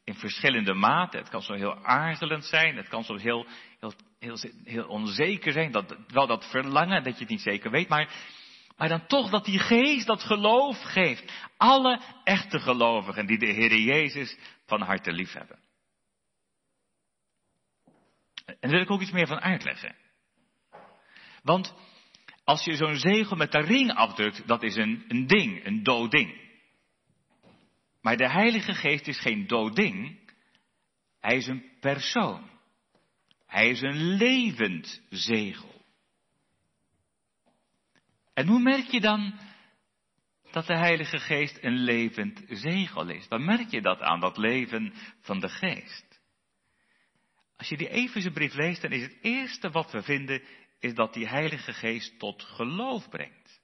in 0.04 0.14
verschillende 0.14 0.74
maten. 0.74 1.18
Het 1.18 1.28
kan 1.28 1.42
zo 1.42 1.54
heel 1.54 1.84
aarzelend 1.84 2.44
zijn. 2.44 2.76
Het 2.76 2.88
kan 2.88 3.04
soms 3.04 3.22
heel, 3.22 3.46
heel, 3.80 3.92
heel, 4.18 4.36
heel 4.64 4.86
onzeker 4.86 5.52
zijn. 5.52 5.72
Dat, 5.72 5.96
wel 6.08 6.26
dat 6.26 6.50
verlangen 6.50 7.02
dat 7.02 7.14
je 7.14 7.20
het 7.20 7.28
niet 7.28 7.40
zeker 7.40 7.70
weet. 7.70 7.88
Maar 7.88 8.08
maar 8.76 8.88
dan 8.88 9.06
toch 9.06 9.30
dat 9.30 9.44
die 9.44 9.58
geest 9.58 10.06
dat 10.06 10.22
geloof 10.22 10.82
geeft. 10.82 11.32
Alle 11.56 12.00
echte 12.24 12.60
gelovigen 12.60 13.26
die 13.26 13.38
de 13.38 13.46
Heer 13.46 13.74
Jezus 13.76 14.38
van 14.66 14.80
harte 14.80 15.12
lief 15.12 15.32
hebben. 15.32 15.58
En 18.44 18.56
daar 18.60 18.70
wil 18.70 18.80
ik 18.80 18.90
ook 18.90 19.00
iets 19.00 19.10
meer 19.10 19.26
van 19.26 19.40
uitleggen. 19.40 19.96
Want 21.42 21.74
als 22.52 22.64
je 22.64 22.76
zo'n 22.76 22.96
zegel 22.96 23.36
met 23.36 23.52
de 23.52 23.60
ring 23.60 23.92
afdrukt, 23.92 24.46
dat 24.46 24.62
is 24.62 24.76
een, 24.76 25.04
een 25.08 25.26
ding, 25.26 25.64
een 25.64 25.82
dood 25.82 26.10
ding. 26.10 26.40
Maar 28.00 28.16
de 28.16 28.30
Heilige 28.30 28.74
Geest 28.74 29.06
is 29.06 29.20
geen 29.20 29.46
dood 29.46 29.76
ding. 29.76 30.18
Hij 31.20 31.36
is 31.36 31.46
een 31.46 31.64
persoon. 31.80 32.50
Hij 33.46 33.68
is 33.68 33.80
een 33.80 34.14
levend 34.16 35.02
zegel. 35.10 35.84
En 38.34 38.46
hoe 38.46 38.60
merk 38.60 38.86
je 38.86 39.00
dan 39.00 39.38
dat 40.50 40.66
de 40.66 40.76
Heilige 40.76 41.18
Geest 41.18 41.58
een 41.60 41.78
levend 41.84 42.42
zegel 42.48 43.08
is? 43.08 43.28
Dan 43.28 43.44
merk 43.44 43.70
je 43.70 43.80
dat 43.80 44.00
aan 44.00 44.20
dat 44.20 44.36
leven 44.36 44.92
van 45.20 45.40
de 45.40 45.48
Geest. 45.48 46.20
Als 47.56 47.68
je 47.68 47.76
die 47.76 47.88
Efeze 47.88 48.30
brief 48.30 48.54
leest, 48.54 48.82
dan 48.82 48.92
is 48.92 49.02
het 49.02 49.16
eerste 49.20 49.70
wat 49.70 49.92
we 49.92 50.02
vinden, 50.02 50.42
is 50.82 50.94
dat 50.94 51.14
die 51.14 51.28
Heilige 51.28 51.72
Geest 51.72 52.18
tot 52.18 52.42
geloof 52.42 53.08
brengt. 53.08 53.60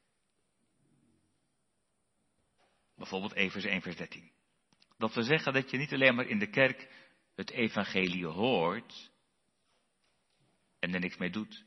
Bijvoorbeeld 2.97 3.33
Efeze 3.33 3.69
1 3.69 3.83
vers 3.83 3.97
13. 3.97 4.31
Dat 4.99 5.15
we 5.15 5.23
zeggen 5.23 5.53
dat 5.53 5.71
je 5.71 5.77
niet 5.77 5.93
alleen 5.93 6.15
maar 6.15 6.27
in 6.27 6.39
de 6.39 6.51
kerk 6.51 6.89
het 7.35 7.51
evangelie 7.51 8.27
hoort 8.27 9.11
en 10.79 10.95
er 10.95 11.01
niks 11.01 11.17
mee 11.17 11.31
doet. 11.31 11.65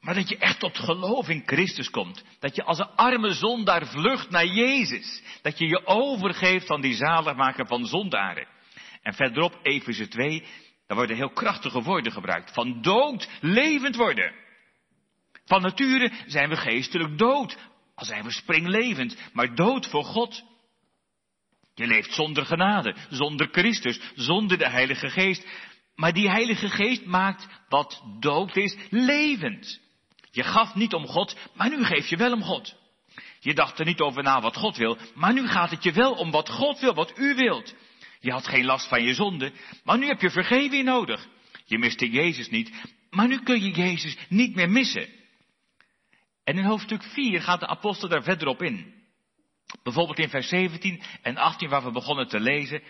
Maar 0.00 0.14
dat 0.14 0.28
je 0.28 0.38
echt 0.38 0.60
tot 0.60 0.78
geloof 0.78 1.28
in 1.28 1.42
Christus 1.46 1.90
komt. 1.90 2.24
Dat 2.38 2.56
je 2.56 2.64
als 2.64 2.78
een 2.78 2.94
arme 2.96 3.32
zondaar 3.32 3.86
vlucht 3.86 4.30
naar 4.30 4.46
Jezus. 4.46 5.22
Dat 5.42 5.58
je 5.58 5.66
je 5.66 5.86
overgeeft 5.86 6.70
aan 6.70 6.80
die 6.80 6.94
zaligmaker 6.94 7.66
van 7.66 7.86
zondaren. 7.86 8.48
En 9.02 9.14
verderop, 9.14 9.58
Efeze 9.62 10.08
2, 10.08 10.44
daar 10.86 10.96
worden 10.96 11.16
heel 11.16 11.32
krachtige 11.32 11.82
woorden 11.82 12.12
gebruikt. 12.12 12.52
Van 12.52 12.82
dood 12.82 13.28
levend 13.40 13.96
worden. 13.96 14.32
Van 15.44 15.62
nature 15.62 16.12
zijn 16.26 16.48
we 16.48 16.56
geestelijk 16.56 17.18
dood. 17.18 17.56
Al 17.94 18.04
zijn 18.04 18.24
we 18.24 18.32
springlevend, 18.32 19.16
maar 19.32 19.54
dood 19.54 19.86
voor 19.86 20.04
God. 20.04 20.44
Je 21.74 21.86
leeft 21.86 22.14
zonder 22.14 22.46
genade, 22.46 22.96
zonder 23.10 23.48
Christus, 23.52 24.00
zonder 24.14 24.58
de 24.58 24.68
Heilige 24.68 25.10
Geest. 25.10 25.46
Maar 25.94 26.12
die 26.12 26.30
Heilige 26.30 26.68
Geest 26.68 27.04
maakt 27.04 27.46
wat 27.68 28.02
dood 28.20 28.56
is 28.56 28.76
levend. 28.90 29.80
Je 30.30 30.42
gaf 30.42 30.74
niet 30.74 30.94
om 30.94 31.06
God, 31.06 31.36
maar 31.54 31.68
nu 31.68 31.84
geef 31.84 32.08
je 32.08 32.16
wel 32.16 32.32
om 32.32 32.42
God. 32.42 32.76
Je 33.40 33.54
dacht 33.54 33.78
er 33.78 33.84
niet 33.84 34.00
over 34.00 34.22
na 34.22 34.40
wat 34.40 34.56
God 34.56 34.76
wil, 34.76 34.98
maar 35.14 35.32
nu 35.32 35.48
gaat 35.48 35.70
het 35.70 35.82
je 35.82 35.92
wel 35.92 36.12
om 36.12 36.30
wat 36.30 36.48
God 36.48 36.80
wil, 36.80 36.94
wat 36.94 37.18
u 37.18 37.34
wilt. 37.34 37.74
Je 38.24 38.30
had 38.30 38.46
geen 38.46 38.64
last 38.64 38.88
van 38.88 39.02
je 39.02 39.14
zonde, 39.14 39.52
maar 39.82 39.98
nu 39.98 40.06
heb 40.06 40.20
je 40.20 40.30
vergeving 40.30 40.84
nodig. 40.84 41.28
Je 41.64 41.78
miste 41.78 42.10
Jezus 42.10 42.50
niet, 42.50 42.70
maar 43.10 43.28
nu 43.28 43.42
kun 43.42 43.62
je 43.62 43.70
Jezus 43.70 44.16
niet 44.28 44.54
meer 44.54 44.70
missen. 44.70 45.08
En 46.44 46.58
in 46.58 46.64
hoofdstuk 46.64 47.02
4 47.02 47.42
gaat 47.42 47.60
de 47.60 47.66
apostel 47.66 48.08
daar 48.08 48.22
verder 48.22 48.48
op 48.48 48.62
in. 48.62 48.94
Bijvoorbeeld 49.82 50.18
in 50.18 50.28
vers 50.28 50.48
17 50.48 51.02
en 51.22 51.36
18 51.36 51.68
waar 51.68 51.84
we 51.84 51.90
begonnen 51.90 52.28
te 52.28 52.40
lezen. 52.40 52.82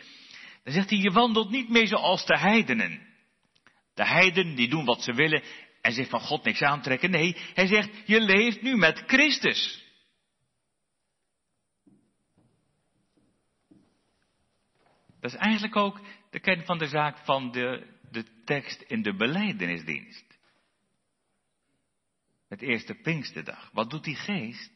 Dan 0.64 0.72
zegt 0.72 0.90
hij, 0.90 0.98
je 0.98 1.10
wandelt 1.10 1.50
niet 1.50 1.68
meer 1.68 1.86
zoals 1.86 2.26
de 2.26 2.38
heidenen. 2.38 3.00
De 3.94 4.06
heidenen 4.06 4.54
die 4.54 4.68
doen 4.68 4.84
wat 4.84 5.02
ze 5.02 5.12
willen 5.12 5.42
en 5.80 5.92
zich 5.92 6.08
van 6.08 6.20
God 6.20 6.44
niks 6.44 6.62
aantrekken. 6.62 7.10
Nee, 7.10 7.36
hij 7.54 7.66
zegt, 7.66 7.90
je 8.06 8.20
leeft 8.20 8.62
nu 8.62 8.76
met 8.76 9.02
Christus. 9.06 9.83
Dat 15.24 15.32
is 15.32 15.38
eigenlijk 15.38 15.76
ook 15.76 16.00
de 16.30 16.40
kern 16.40 16.64
van 16.64 16.78
de 16.78 16.88
zaak 16.88 17.18
van 17.18 17.50
de, 17.50 17.96
de 18.10 18.42
tekst 18.44 18.80
in 18.80 19.02
de 19.02 19.16
beleidenisdienst. 19.16 20.24
Het 22.48 22.62
eerste 22.62 22.94
Pinksterdag. 22.94 23.70
Wat 23.72 23.90
doet 23.90 24.04
die 24.04 24.16
geest? 24.16 24.72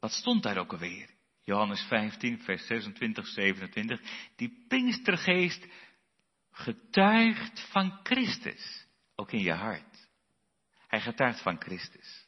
Wat 0.00 0.12
stond 0.12 0.42
daar 0.42 0.56
ook 0.56 0.72
alweer? 0.72 1.10
Johannes 1.44 1.80
15, 1.80 2.38
vers 2.38 2.66
26, 2.66 3.26
27. 3.26 4.00
Die 4.36 4.64
Pinkstergeest 4.68 5.66
getuigt 6.50 7.60
van 7.60 8.00
Christus. 8.02 8.86
Ook 9.14 9.32
in 9.32 9.42
je 9.42 9.52
hart. 9.52 10.08
Hij 10.86 11.00
getuigt 11.00 11.40
van 11.40 11.60
Christus. 11.60 12.26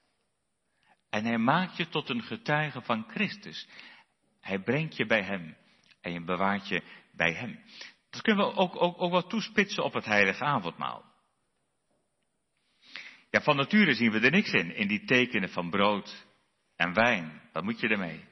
En 1.10 1.24
hij 1.24 1.38
maakt 1.38 1.76
je 1.76 1.88
tot 1.88 2.08
een 2.08 2.22
getuige 2.22 2.82
van 2.82 3.04
Christus. 3.08 3.68
Hij 4.40 4.58
brengt 4.58 4.96
je 4.96 5.06
bij 5.06 5.22
hem 5.22 5.62
en 6.04 6.12
je 6.12 6.24
bewaart 6.24 6.68
je 6.68 6.82
bij 7.12 7.32
hem. 7.32 7.60
Dat 8.10 8.22
kunnen 8.22 8.46
we 8.46 8.54
ook, 8.54 8.82
ook, 8.82 9.02
ook 9.02 9.10
wel 9.10 9.26
toespitsen 9.26 9.84
op 9.84 9.92
het 9.92 10.04
heilige 10.04 10.44
avondmaal. 10.44 11.04
Ja, 13.30 13.40
van 13.40 13.56
nature 13.56 13.94
zien 13.94 14.10
we 14.10 14.20
er 14.20 14.30
niks 14.30 14.52
in, 14.52 14.74
in 14.74 14.88
die 14.88 15.04
tekenen 15.04 15.48
van 15.48 15.70
brood 15.70 16.26
en 16.76 16.94
wijn. 16.94 17.42
Wat 17.52 17.64
moet 17.64 17.80
je 17.80 17.88
ermee? 17.88 18.24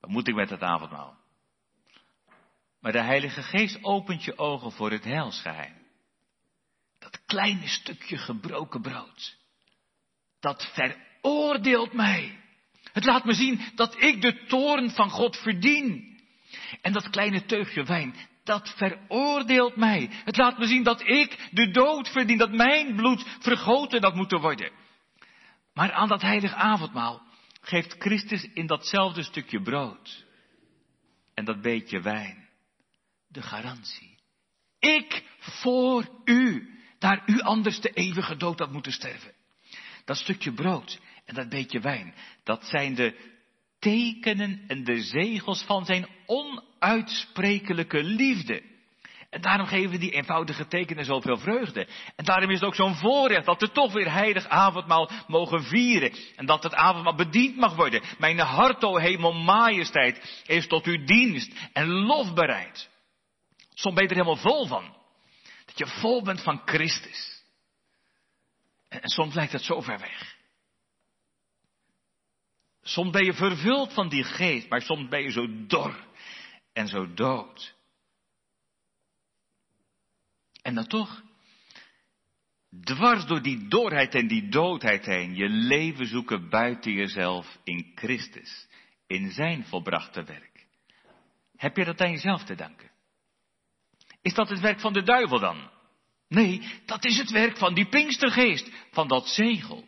Wat 0.00 0.10
moet 0.10 0.28
ik 0.28 0.34
met 0.34 0.50
het 0.50 0.62
avondmaal? 0.62 1.18
Maar 2.80 2.92
de 2.92 3.02
Heilige 3.02 3.42
Geest 3.42 3.78
opent 3.84 4.24
je 4.24 4.38
ogen 4.38 4.72
voor 4.72 4.90
het 4.90 5.04
heilsgeheim. 5.04 5.74
Dat 6.98 7.24
kleine 7.24 7.66
stukje 7.66 8.18
gebroken 8.18 8.82
brood. 8.82 9.36
Dat 10.40 10.72
veroordeelt 10.72 11.92
mij. 11.92 12.38
Het 12.92 13.04
laat 13.04 13.24
me 13.24 13.34
zien 13.34 13.60
dat 13.74 14.02
ik 14.02 14.22
de 14.22 14.44
toorn 14.46 14.90
van 14.90 15.10
God 15.10 15.36
verdien. 15.36 16.19
En 16.80 16.92
dat 16.92 17.10
kleine 17.10 17.44
teugje 17.44 17.84
wijn, 17.84 18.14
dat 18.44 18.74
veroordeelt 18.76 19.76
mij. 19.76 20.08
Het 20.24 20.36
laat 20.36 20.58
me 20.58 20.66
zien 20.66 20.82
dat 20.82 21.08
ik 21.08 21.48
de 21.50 21.70
dood 21.70 22.08
verdien, 22.08 22.38
dat 22.38 22.52
mijn 22.52 22.94
bloed 22.94 23.24
vergoten 23.38 24.00
dat 24.00 24.14
moet 24.14 24.30
worden. 24.30 24.72
Maar 25.74 25.92
aan 25.92 26.08
dat 26.08 26.22
heilig 26.22 26.54
avondmaal 26.54 27.22
geeft 27.60 27.94
Christus 27.98 28.48
in 28.54 28.66
datzelfde 28.66 29.22
stukje 29.22 29.62
brood 29.62 30.24
en 31.34 31.44
dat 31.44 31.62
beetje 31.62 32.00
wijn 32.00 32.48
de 33.28 33.42
garantie. 33.42 34.18
Ik 34.78 35.24
voor 35.38 36.08
u, 36.24 36.70
daar 36.98 37.22
u 37.26 37.40
anders 37.40 37.80
de 37.80 37.90
eeuwige 37.90 38.36
dood 38.36 38.58
had 38.58 38.72
moeten 38.72 38.92
sterven. 38.92 39.32
Dat 40.04 40.16
stukje 40.16 40.52
brood 40.52 41.00
en 41.24 41.34
dat 41.34 41.48
beetje 41.48 41.80
wijn, 41.80 42.14
dat 42.44 42.64
zijn 42.64 42.94
de 42.94 43.38
tekenen 43.80 44.64
en 44.66 44.84
de 44.84 45.02
zegels 45.02 45.62
van 45.62 45.84
zijn 45.84 46.06
onuitsprekelijke 46.26 48.02
liefde. 48.02 48.68
En 49.30 49.40
daarom 49.40 49.66
geven 49.66 50.00
die 50.00 50.10
eenvoudige 50.10 50.66
tekenen 50.66 51.04
zoveel 51.04 51.36
vreugde. 51.36 51.86
En 52.16 52.24
daarom 52.24 52.50
is 52.50 52.60
het 52.60 52.68
ook 52.68 52.74
zo'n 52.74 52.94
voorrecht 52.94 53.46
dat 53.46 53.60
we 53.60 53.70
toch 53.70 53.92
weer 53.92 54.12
heilig 54.12 54.46
avondmaal 54.48 55.10
mogen 55.26 55.62
vieren. 55.62 56.12
En 56.36 56.46
dat 56.46 56.62
het 56.62 56.74
avondmaal 56.74 57.14
bediend 57.14 57.56
mag 57.56 57.74
worden. 57.74 58.02
Mijn 58.18 58.38
hart, 58.38 58.84
o 58.84 58.96
hemel, 58.96 59.32
majesteit, 59.32 60.42
is 60.46 60.66
tot 60.66 60.86
uw 60.86 61.04
dienst 61.04 61.52
en 61.72 61.88
lof 61.88 62.34
bereid. 62.34 62.88
Soms 63.74 63.94
ben 63.94 64.04
je 64.04 64.10
er 64.10 64.16
helemaal 64.16 64.42
vol 64.42 64.66
van. 64.66 64.96
Dat 65.64 65.78
je 65.78 65.86
vol 65.86 66.22
bent 66.22 66.42
van 66.42 66.62
Christus. 66.64 67.42
En, 68.88 69.02
en 69.02 69.08
soms 69.08 69.34
lijkt 69.34 69.52
het 69.52 69.64
zo 69.64 69.80
ver 69.80 69.98
weg. 69.98 70.38
Soms 72.82 73.10
ben 73.10 73.24
je 73.24 73.34
vervuld 73.34 73.92
van 73.92 74.08
die 74.08 74.24
geest, 74.24 74.68
maar 74.68 74.82
soms 74.82 75.08
ben 75.08 75.22
je 75.22 75.30
zo 75.30 75.66
dor 75.66 76.06
en 76.72 76.88
zo 76.88 77.14
dood. 77.14 77.74
En 80.62 80.74
dan 80.74 80.86
toch, 80.86 81.22
dwars 82.84 83.26
door 83.26 83.42
die 83.42 83.68
dorheid 83.68 84.14
en 84.14 84.26
die 84.26 84.48
doodheid 84.48 85.06
heen, 85.06 85.34
je 85.34 85.48
leven 85.48 86.06
zoeken 86.06 86.48
buiten 86.48 86.92
jezelf 86.92 87.58
in 87.64 87.92
Christus, 87.94 88.68
in 89.06 89.30
zijn 89.30 89.64
volbrachte 89.64 90.22
werk. 90.24 90.66
Heb 91.56 91.76
je 91.76 91.84
dat 91.84 92.00
aan 92.00 92.10
jezelf 92.10 92.44
te 92.44 92.54
danken? 92.54 92.90
Is 94.22 94.34
dat 94.34 94.48
het 94.48 94.60
werk 94.60 94.80
van 94.80 94.92
de 94.92 95.02
duivel 95.02 95.38
dan? 95.38 95.70
Nee, 96.28 96.80
dat 96.84 97.04
is 97.04 97.18
het 97.18 97.30
werk 97.30 97.56
van 97.56 97.74
die 97.74 97.88
Pinkstergeest, 97.88 98.70
van 98.90 99.08
dat 99.08 99.28
zegel. 99.28 99.84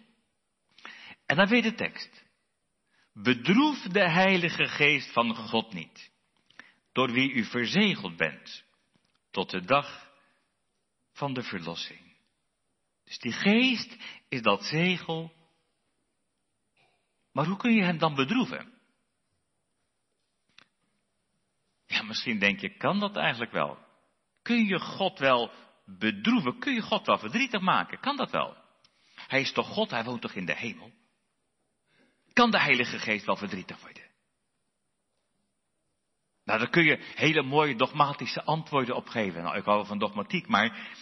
En 1.27 1.37
dan 1.37 1.49
weer 1.49 1.63
de 1.63 1.75
tekst. 1.75 2.22
Bedroef 3.13 3.83
de 3.83 4.11
Heilige 4.11 4.67
Geest 4.67 5.13
van 5.13 5.35
God 5.35 5.73
niet, 5.73 6.11
door 6.93 7.13
wie 7.13 7.33
u 7.33 7.45
verzegeld 7.45 8.17
bent, 8.17 8.65
tot 9.31 9.51
de 9.51 9.65
dag 9.65 10.11
van 11.13 11.35
de 11.35 11.43
verlossing. 11.43 12.13
Dus 13.05 13.19
die 13.19 13.33
geest 13.33 13.97
is 14.29 14.43
dat 14.43 14.65
zegel. 14.65 15.33
Maar 17.33 17.47
hoe 17.47 17.57
kun 17.57 17.75
je 17.75 17.83
hem 17.83 17.99
dan 17.99 18.15
bedroeven? 18.15 18.73
Ja, 21.87 22.03
misschien 22.03 22.39
denk 22.39 22.61
je, 22.61 22.77
kan 22.77 22.99
dat 23.01 23.17
eigenlijk 23.17 23.53
wel? 23.53 23.79
Kun 24.43 24.65
je 24.65 24.81
God 24.81 25.19
wel 25.19 25.53
bedroeven? 25.85 26.59
Kun 26.59 26.75
je 26.75 26.81
God 26.81 27.07
wel 27.07 27.19
verdrietig 27.19 27.61
maken? 27.61 28.01
Kan 28.01 28.17
dat 28.17 28.31
wel? 28.31 28.57
Hij 29.15 29.41
is 29.41 29.53
toch 29.53 29.69
God, 29.69 29.91
hij 29.91 30.05
woont 30.05 30.21
toch 30.21 30.35
in 30.35 30.47
de 30.47 30.57
hemel? 30.57 30.93
Kan 32.33 32.51
de 32.51 32.61
Heilige 32.61 32.99
Geest 32.99 33.27
wel 33.27 33.37
verdrietig 33.37 33.81
worden? 33.81 34.03
Nou, 36.45 36.59
daar 36.59 36.71
kun 36.71 36.85
je 36.85 37.13
hele 37.15 37.43
mooie 37.43 37.77
dogmatische 37.77 38.43
antwoorden 38.43 38.97
op 38.97 39.09
geven. 39.09 39.43
Nou, 39.43 39.57
ik 39.57 39.65
hou 39.65 39.87
van 39.87 39.99
dogmatiek, 39.99 40.49
maar 40.49 40.95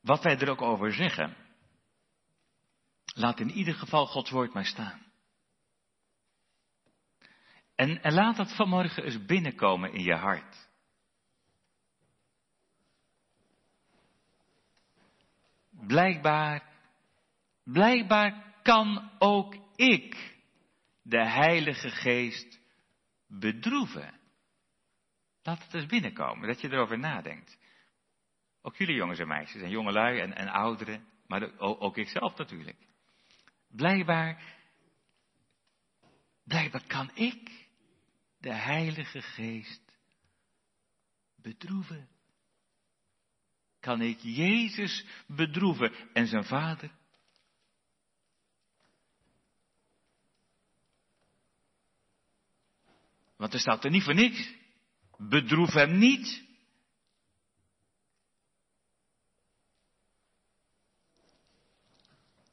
wat 0.00 0.22
wij 0.22 0.38
er 0.38 0.50
ook 0.50 0.62
over 0.62 0.92
zeggen, 0.92 1.36
laat 3.14 3.40
in 3.40 3.50
ieder 3.50 3.74
geval 3.74 4.06
Gods 4.06 4.30
woord 4.30 4.52
maar 4.52 4.66
staan. 4.66 5.08
En, 7.74 8.02
en 8.02 8.12
laat 8.12 8.36
dat 8.36 8.56
vanmorgen 8.56 9.04
eens 9.04 9.24
binnenkomen 9.24 9.92
in 9.92 10.02
je 10.02 10.14
hart. 10.14 10.68
Blijkbaar, 15.70 16.62
blijkbaar 17.64 18.54
kan 18.62 19.10
ook 19.18 19.56
ik 19.76 20.29
de 21.10 21.28
Heilige 21.28 21.90
Geest 21.90 22.60
bedroeven. 23.26 24.20
Laat 25.42 25.64
het 25.64 25.74
eens 25.74 25.86
binnenkomen, 25.86 26.48
dat 26.48 26.60
je 26.60 26.70
erover 26.70 26.98
nadenkt. 26.98 27.58
Ook 28.62 28.76
jullie 28.76 28.94
jongens 28.94 29.18
en 29.18 29.28
meisjes, 29.28 29.62
en 29.62 29.70
jongelui 29.70 30.20
en, 30.20 30.34
en 30.34 30.48
ouderen, 30.48 31.08
maar 31.26 31.58
ook, 31.58 31.96
ikzelf 31.96 32.36
natuurlijk. 32.36 32.76
Blijkbaar, 33.68 34.42
blijkbaar 36.44 36.86
kan 36.86 37.10
ik 37.14 37.68
de 38.38 38.54
Heilige 38.54 39.22
Geest 39.22 39.98
bedroeven. 41.36 42.08
Kan 43.80 44.00
ik 44.00 44.18
Jezus 44.20 45.06
bedroeven 45.26 45.92
en 46.12 46.26
zijn 46.26 46.44
vader 46.44 46.98
Want 53.40 53.54
er 53.54 53.60
staat 53.60 53.84
er 53.84 53.90
niet 53.90 54.02
voor 54.02 54.14
niks. 54.14 54.54
Bedroef 55.16 55.72
hem 55.72 55.98
niet. 55.98 56.44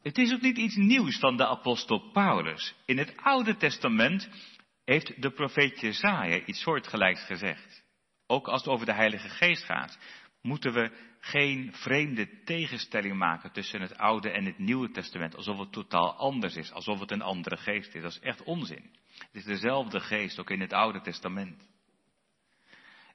Het 0.02 0.18
is 0.18 0.34
ook 0.34 0.42
niet 0.42 0.58
iets 0.58 0.76
nieuws 0.76 1.20
van 1.20 1.38
de 1.38 1.48
apostel 1.48 2.12
Paulus. 2.12 2.76
In 2.86 2.98
het 2.98 3.14
Oude 3.18 3.58
Testament 3.58 4.30
heeft 4.86 5.22
de 5.22 5.32
profeet 5.32 5.80
Jesaja 5.80 6.46
iets 6.46 6.62
soortgelijks 6.62 7.26
gezegd. 7.26 7.84
Ook 8.28 8.48
als 8.48 8.62
het 8.62 8.70
over 8.70 8.86
de 8.86 8.94
Heilige 8.94 9.30
Geest 9.30 9.64
gaat, 9.64 9.98
moeten 10.42 10.74
we 10.74 10.92
geen 11.20 11.74
vreemde 11.74 12.44
tegenstelling 12.44 13.16
maken 13.16 13.52
tussen 13.52 13.82
het 13.82 13.98
Oude 13.98 14.30
en 14.30 14.46
het 14.46 14.58
Nieuwe 14.58 14.92
Testament, 14.92 15.36
alsof 15.36 15.60
het 15.60 15.72
totaal 15.72 16.16
anders 16.16 16.56
is, 16.56 16.72
alsof 16.72 17.00
het 17.00 17.12
een 17.12 17.22
andere 17.22 17.58
geest 17.58 17.96
is. 17.96 18.02
Dat 18.02 18.12
is 18.12 18.20
echt 18.20 18.44
onzin. 18.44 18.96
Het 19.18 19.36
is 19.36 19.44
dezelfde 19.44 20.00
geest, 20.00 20.40
ook 20.40 20.50
in 20.50 20.62
het 20.62 20.74
Oude 20.74 21.02
Testament. 21.02 21.70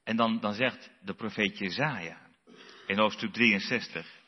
En 0.05 0.17
dan, 0.17 0.41
dan 0.41 0.55
zegt 0.55 0.91
de 1.01 1.15
profeet 1.15 1.59
Jezaja 1.59 2.19
in 2.87 2.99
hoofdstuk 2.99 3.33
63 3.33 4.21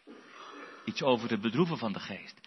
iets 0.84 1.02
over 1.02 1.28
de 1.28 1.38
bedroeven 1.38 1.78
van 1.78 1.92
de 1.92 2.00
geest. 2.00 2.40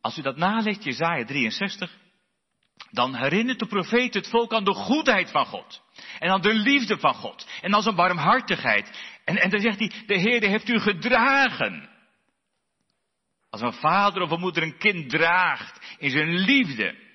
Als 0.00 0.18
u 0.18 0.22
dat 0.22 0.36
naleest, 0.36 0.84
Jezaja 0.84 1.24
63, 1.24 1.98
dan 2.90 3.14
herinnert 3.14 3.58
de 3.58 3.66
profeet 3.66 4.14
het 4.14 4.28
volk 4.28 4.52
aan 4.52 4.64
de 4.64 4.74
goedheid 4.74 5.30
van 5.30 5.46
God. 5.46 5.82
En 6.18 6.30
aan 6.30 6.40
de 6.40 6.54
liefde 6.54 6.98
van 6.98 7.14
God. 7.14 7.48
En 7.60 7.74
aan 7.74 7.82
zijn 7.82 7.94
barmhartigheid. 7.94 9.16
En, 9.24 9.36
en 9.36 9.50
dan 9.50 9.60
zegt 9.60 9.78
hij, 9.78 9.92
de 10.06 10.18
Heer 10.18 10.42
heeft 10.42 10.68
u 10.68 10.78
gedragen. 10.78 11.88
Als 13.50 13.60
een 13.60 13.72
vader 13.72 14.22
of 14.22 14.30
een 14.30 14.40
moeder 14.40 14.62
een 14.62 14.78
kind 14.78 15.10
draagt 15.10 15.96
in 15.98 16.10
zijn 16.10 16.28
liefde. 16.28 17.05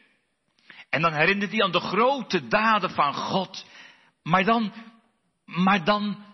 En 0.92 1.02
dan 1.02 1.14
herinnert 1.14 1.52
hij 1.52 1.64
aan 1.64 1.72
de 1.72 1.80
grote 1.80 2.48
daden 2.48 2.90
van 2.90 3.14
God. 3.14 3.66
Maar 4.24 4.44
dan, 4.44 4.74
maar 5.46 5.84
dan 5.84 6.26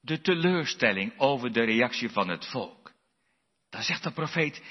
de 0.00 0.20
teleurstelling 0.20 1.18
over 1.18 1.52
de 1.52 1.64
reactie 1.64 2.10
van 2.10 2.28
het 2.28 2.46
volk. 2.46 2.92
Dan 3.70 3.82
zegt 3.82 4.02
de 4.02 4.12
profeet, 4.12 4.62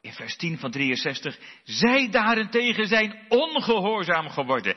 in 0.00 0.12
vers 0.12 0.36
10 0.36 0.58
van 0.58 0.70
63, 0.70 1.38
zij 1.62 2.10
daarentegen 2.10 2.86
zijn 2.86 3.26
ongehoorzaam 3.28 4.28
geworden 4.28 4.76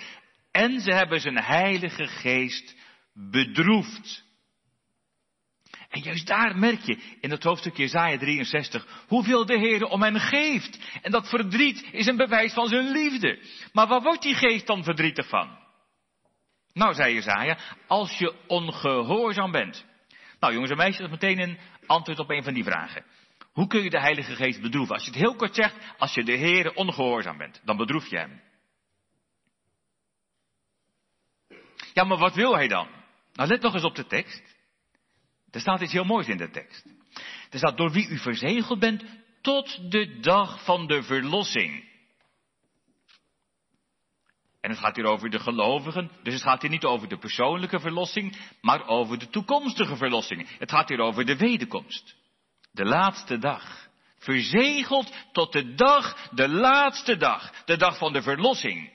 en 0.52 0.80
ze 0.82 0.93
hebben 0.93 1.19
zijn 1.19 1.43
heilige 1.43 2.08
geest 2.08 2.76
bedroefd. 3.13 4.26
En 5.89 6.02
juist 6.02 6.28
daar 6.28 6.58
merk 6.58 6.82
je 6.82 7.17
in 7.21 7.32
het 7.32 7.43
hoofdstuk 7.43 7.78
Jezaja 7.78 8.17
63 8.17 9.06
hoeveel 9.08 9.45
de 9.45 9.58
Heer 9.58 9.86
om 9.86 10.02
hen 10.02 10.19
geeft. 10.19 10.80
En 11.02 11.12
dat 11.12 11.30
verdriet 11.30 11.88
is 11.91 12.06
een 12.06 12.17
bewijs 12.17 12.54
van 12.54 12.67
zijn 12.67 12.91
liefde. 12.91 13.39
Maar 13.73 13.88
waar 13.88 14.02
wordt 14.02 14.21
die 14.21 14.36
geest 14.36 14.67
dan 14.67 14.84
verdrietig 14.84 15.28
van? 15.28 15.58
Nou, 16.73 16.93
zei 16.93 17.13
Jezaja, 17.13 17.58
als 17.88 18.17
je 18.17 18.36
ongehoorzaam 18.47 19.52
bent. 19.52 19.86
Nou, 20.39 20.54
jongens 20.54 20.71
en 20.71 20.78
meisjes, 20.78 20.97
dat 20.97 21.06
is 21.06 21.19
meteen 21.21 21.39
een 21.39 21.58
antwoord 21.86 22.19
op 22.19 22.30
een 22.30 22.43
van 22.43 22.54
die 22.54 22.63
vragen. 22.63 23.06
Hoe 23.52 23.67
kun 23.67 23.84
je 23.84 23.89
de 23.89 24.00
Heilige 24.00 24.36
Geest 24.36 24.62
bedroeven? 24.62 24.95
Als 24.95 25.04
je 25.04 25.12
het 25.12 25.19
heel 25.19 25.36
kort 25.36 25.56
zegt, 25.56 25.76
als 25.97 26.13
je 26.13 26.23
de 26.23 26.36
Heer 26.36 26.73
ongehoorzaam 26.73 27.38
bent, 27.38 27.62
dan 27.63 27.78
bedroef 27.78 28.08
je 28.08 28.17
hem. 28.17 28.41
Ja, 31.93 32.04
maar 32.04 32.17
wat 32.17 32.36
wil 32.36 32.56
hij 32.56 32.67
dan? 32.67 32.88
Nou, 33.34 33.50
let 33.50 33.62
nog 33.62 33.73
eens 33.73 33.84
op 33.84 33.95
de 33.95 34.06
tekst. 34.06 34.57
Er 35.52 35.60
staat 35.60 35.82
iets 35.82 35.92
heel 35.92 36.04
moois 36.04 36.28
in 36.28 36.38
de 36.38 36.50
tekst. 36.50 36.86
Er 37.50 37.58
staat, 37.58 37.78
door 37.78 37.92
wie 37.92 38.08
u 38.08 38.18
verzegeld 38.18 38.80
bent 38.80 39.04
tot 39.42 39.92
de 39.92 40.20
dag 40.20 40.64
van 40.64 40.88
de 40.88 41.04
verlossing. 41.04 41.86
En 44.62 44.70
het 44.70 44.80
gaat 44.80 44.96
hier 44.96 45.06
over 45.06 45.30
de 45.30 45.40
gelovigen, 45.40 46.12
dus 46.24 46.34
het 46.34 46.44
gaat 46.44 46.62
hier 46.62 46.72
niet 46.72 46.84
over 46.84 47.08
de 47.08 47.18
persoonlijke 47.18 47.80
verlossing, 47.80 48.38
maar 48.62 48.88
over 48.88 49.20
de 49.20 49.30
toekomstige 49.30 49.96
verlossing. 49.96 50.58
Het 50.60 50.72
gaat 50.72 50.90
hier 50.90 51.00
over 51.00 51.26
de 51.26 51.38
wederkomst. 51.38 52.16
De 52.72 52.86
laatste 52.86 53.38
dag. 53.38 53.88
Verzegeld 54.18 55.14
tot 55.32 55.52
de 55.52 55.74
dag, 55.74 56.30
de 56.30 56.50
laatste 56.50 57.18
dag, 57.18 57.64
de 57.66 57.78
dag 57.78 57.98
van 57.98 58.14
de 58.14 58.22
verlossing. 58.22 58.92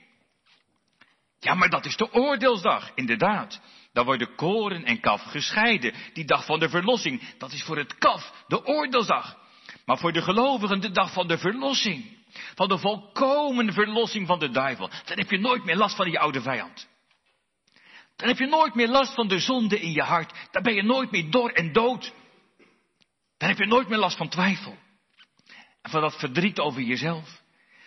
Ja, 1.39 1.53
maar 1.53 1.69
dat 1.69 1.85
is 1.85 1.95
de 1.95 2.13
oordeelsdag, 2.13 2.91
inderdaad. 2.95 3.61
Dan 3.93 4.05
worden 4.05 4.35
koren 4.35 4.83
en 4.83 4.99
kaf 4.99 5.21
gescheiden. 5.21 5.93
Die 6.13 6.25
dag 6.25 6.45
van 6.45 6.59
de 6.59 6.69
verlossing, 6.69 7.37
dat 7.37 7.51
is 7.51 7.63
voor 7.63 7.77
het 7.77 7.97
kaf, 7.97 8.43
de 8.47 8.65
oordeelsdag. 8.65 9.37
Maar 9.85 9.97
voor 9.97 10.11
de 10.11 10.21
gelovigen 10.21 10.81
de 10.81 10.91
dag 10.91 11.13
van 11.13 11.27
de 11.27 11.37
verlossing. 11.37 12.17
Van 12.55 12.67
de 12.67 12.77
volkomen 12.77 13.73
verlossing 13.73 14.27
van 14.27 14.39
de 14.39 14.49
duivel. 14.49 14.89
Dan 15.05 15.17
heb 15.17 15.31
je 15.31 15.39
nooit 15.39 15.63
meer 15.63 15.75
last 15.75 15.95
van 15.95 16.05
die 16.05 16.19
oude 16.19 16.41
vijand. 16.41 16.87
Dan 18.15 18.27
heb 18.27 18.37
je 18.37 18.47
nooit 18.47 18.75
meer 18.75 18.87
last 18.87 19.13
van 19.13 19.27
de 19.27 19.39
zonde 19.39 19.79
in 19.79 19.91
je 19.91 20.01
hart. 20.01 20.33
Dan 20.51 20.63
ben 20.63 20.73
je 20.73 20.83
nooit 20.83 21.11
meer 21.11 21.31
dor 21.31 21.51
en 21.51 21.73
dood. 21.73 22.13
Dan 23.37 23.49
heb 23.49 23.57
je 23.57 23.65
nooit 23.65 23.89
meer 23.89 23.97
last 23.97 24.17
van 24.17 24.29
twijfel. 24.29 24.77
En 25.81 25.91
van 25.91 26.01
dat 26.01 26.19
verdriet 26.19 26.59
over 26.59 26.81
jezelf. 26.81 27.41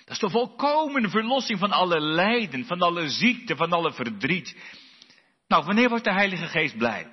Dat 0.04 0.14
is 0.14 0.18
de 0.18 0.30
volkomen 0.30 1.10
verlossing 1.10 1.58
van 1.58 1.72
alle 1.72 2.00
lijden, 2.00 2.64
van 2.64 2.82
alle 2.82 3.08
ziekte, 3.08 3.56
van 3.56 3.72
alle 3.72 3.92
verdriet. 3.92 4.56
Nou, 5.48 5.64
wanneer 5.64 5.88
wordt 5.88 6.04
de 6.04 6.12
Heilige 6.12 6.46
Geest 6.46 6.76
blij? 6.76 7.12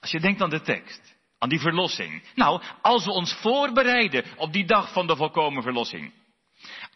Als 0.00 0.10
je 0.10 0.20
denkt 0.20 0.42
aan 0.42 0.50
de 0.50 0.60
tekst, 0.60 1.14
aan 1.38 1.48
die 1.48 1.60
verlossing. 1.60 2.22
Nou, 2.34 2.62
als 2.82 3.04
we 3.04 3.10
ons 3.10 3.34
voorbereiden 3.34 4.24
op 4.36 4.52
die 4.52 4.66
dag 4.66 4.92
van 4.92 5.06
de 5.06 5.16
volkomen 5.16 5.62
verlossing. 5.62 6.12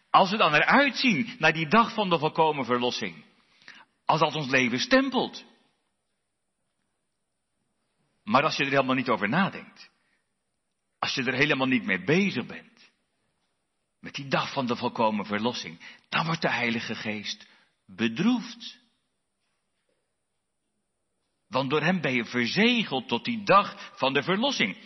Als 0.09 0.31
we 0.31 0.37
dan 0.37 0.53
eruit 0.53 0.97
zien 0.97 1.35
naar 1.39 1.53
die 1.53 1.67
dag 1.67 1.93
van 1.93 2.09
de 2.09 2.19
volkomen 2.19 2.65
verlossing. 2.65 3.25
Als 4.05 4.19
dat 4.19 4.35
ons 4.35 4.49
leven 4.49 4.79
stempelt. 4.79 5.45
Maar 8.23 8.43
als 8.43 8.57
je 8.57 8.63
er 8.63 8.69
helemaal 8.69 8.95
niet 8.95 9.09
over 9.09 9.29
nadenkt. 9.29 9.89
Als 10.99 11.13
je 11.13 11.23
er 11.23 11.33
helemaal 11.33 11.67
niet 11.67 11.83
mee 11.83 12.03
bezig 12.03 12.45
bent. 12.45 12.91
Met 13.99 14.13
die 14.13 14.27
dag 14.27 14.53
van 14.53 14.65
de 14.65 14.75
volkomen 14.75 15.25
verlossing. 15.25 15.79
Dan 16.09 16.25
wordt 16.25 16.41
de 16.41 16.51
Heilige 16.51 16.95
Geest 16.95 17.47
bedroefd. 17.85 18.78
Want 21.49 21.69
door 21.69 21.81
hem 21.81 22.01
ben 22.01 22.13
je 22.13 22.25
verzegeld 22.25 23.07
tot 23.07 23.25
die 23.25 23.43
dag 23.43 23.91
van 23.95 24.13
de 24.13 24.23
verlossing. 24.23 24.77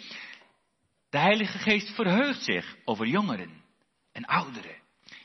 De 1.10 1.18
Heilige 1.18 1.58
Geest 1.58 1.96
verheugt 1.96 2.44
zich 2.44 2.76
over 2.86 3.08
jongeren 3.08 3.64
en 4.12 4.26
ouderen 4.26 4.82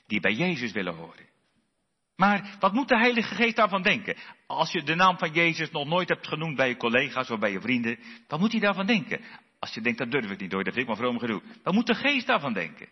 die 0.07 0.20
bij 0.20 0.33
Jezus 0.33 0.72
willen 0.72 0.94
horen. 0.94 1.27
Maar 2.16 2.57
wat 2.61 2.72
moet 2.72 2.88
de 2.88 2.98
Heilige 2.98 3.35
Geest 3.35 3.57
daarvan 3.57 3.83
denken? 3.83 4.16
Als 4.46 4.72
je 4.72 4.83
de 4.83 4.94
naam 4.94 5.18
van 5.18 5.33
Jezus 5.33 5.70
nog 5.70 5.87
nooit 5.87 6.09
hebt 6.09 6.27
genoemd 6.27 6.57
bij 6.57 6.68
je 6.68 6.77
collega's 6.77 7.31
of 7.31 7.38
bij 7.38 7.53
je 7.53 7.61
vrienden, 7.61 7.98
wat 8.29 8.40
moet 8.40 8.53
hij 8.53 8.61
daarvan 8.61 8.87
denken? 8.87 9.24
Als 9.59 9.74
je 9.74 9.81
denkt, 9.81 9.98
dat 9.98 10.11
durf 10.11 10.31
ik 10.31 10.40
niet 10.40 10.51
door, 10.51 10.64
dat 10.64 10.74
vind 10.74 10.88
ik 10.88 10.94
maar 10.94 11.05
vroom 11.05 11.18
genoeg. 11.18 11.42
Wat 11.62 11.74
moet 11.74 11.87
de 11.87 11.94
Geest 11.94 12.27
daarvan 12.27 12.53
denken? 12.53 12.88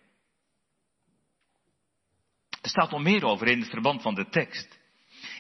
Er 2.63 2.69
staat 2.69 2.91
nog 2.91 3.03
meer 3.03 3.25
over 3.25 3.47
in 3.47 3.61
het 3.61 3.71
verband 3.71 4.03
van 4.03 4.15
de 4.15 4.29
tekst. 4.29 4.79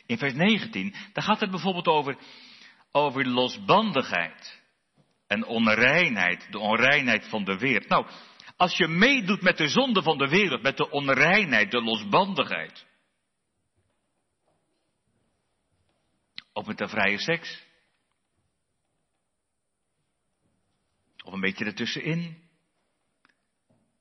In 0.06 0.18
vers 0.18 0.34
19, 0.34 0.94
daar 1.12 1.24
gaat 1.24 1.40
het 1.40 1.50
bijvoorbeeld 1.50 1.86
over, 1.86 2.16
over 2.96 3.26
losbandigheid 3.26 4.62
en 5.26 5.44
onreinheid, 5.44 6.46
de 6.50 6.58
onreinheid 6.58 7.28
van 7.28 7.44
de 7.44 7.58
wereld. 7.58 7.88
Nou, 7.88 8.06
als 8.56 8.76
je 8.76 8.88
meedoet 8.88 9.42
met 9.42 9.56
de 9.56 9.68
zonde 9.68 10.02
van 10.02 10.18
de 10.18 10.28
wereld, 10.28 10.62
met 10.62 10.76
de 10.76 10.90
onreinheid, 10.90 11.70
de 11.70 11.82
losbandigheid, 11.82 12.86
Of 16.56 16.66
met 16.66 16.78
de 16.78 16.88
vrije 16.88 17.18
seks. 17.18 17.64
Of 21.24 21.32
een 21.32 21.40
beetje 21.40 21.64
ertussenin. 21.64 22.42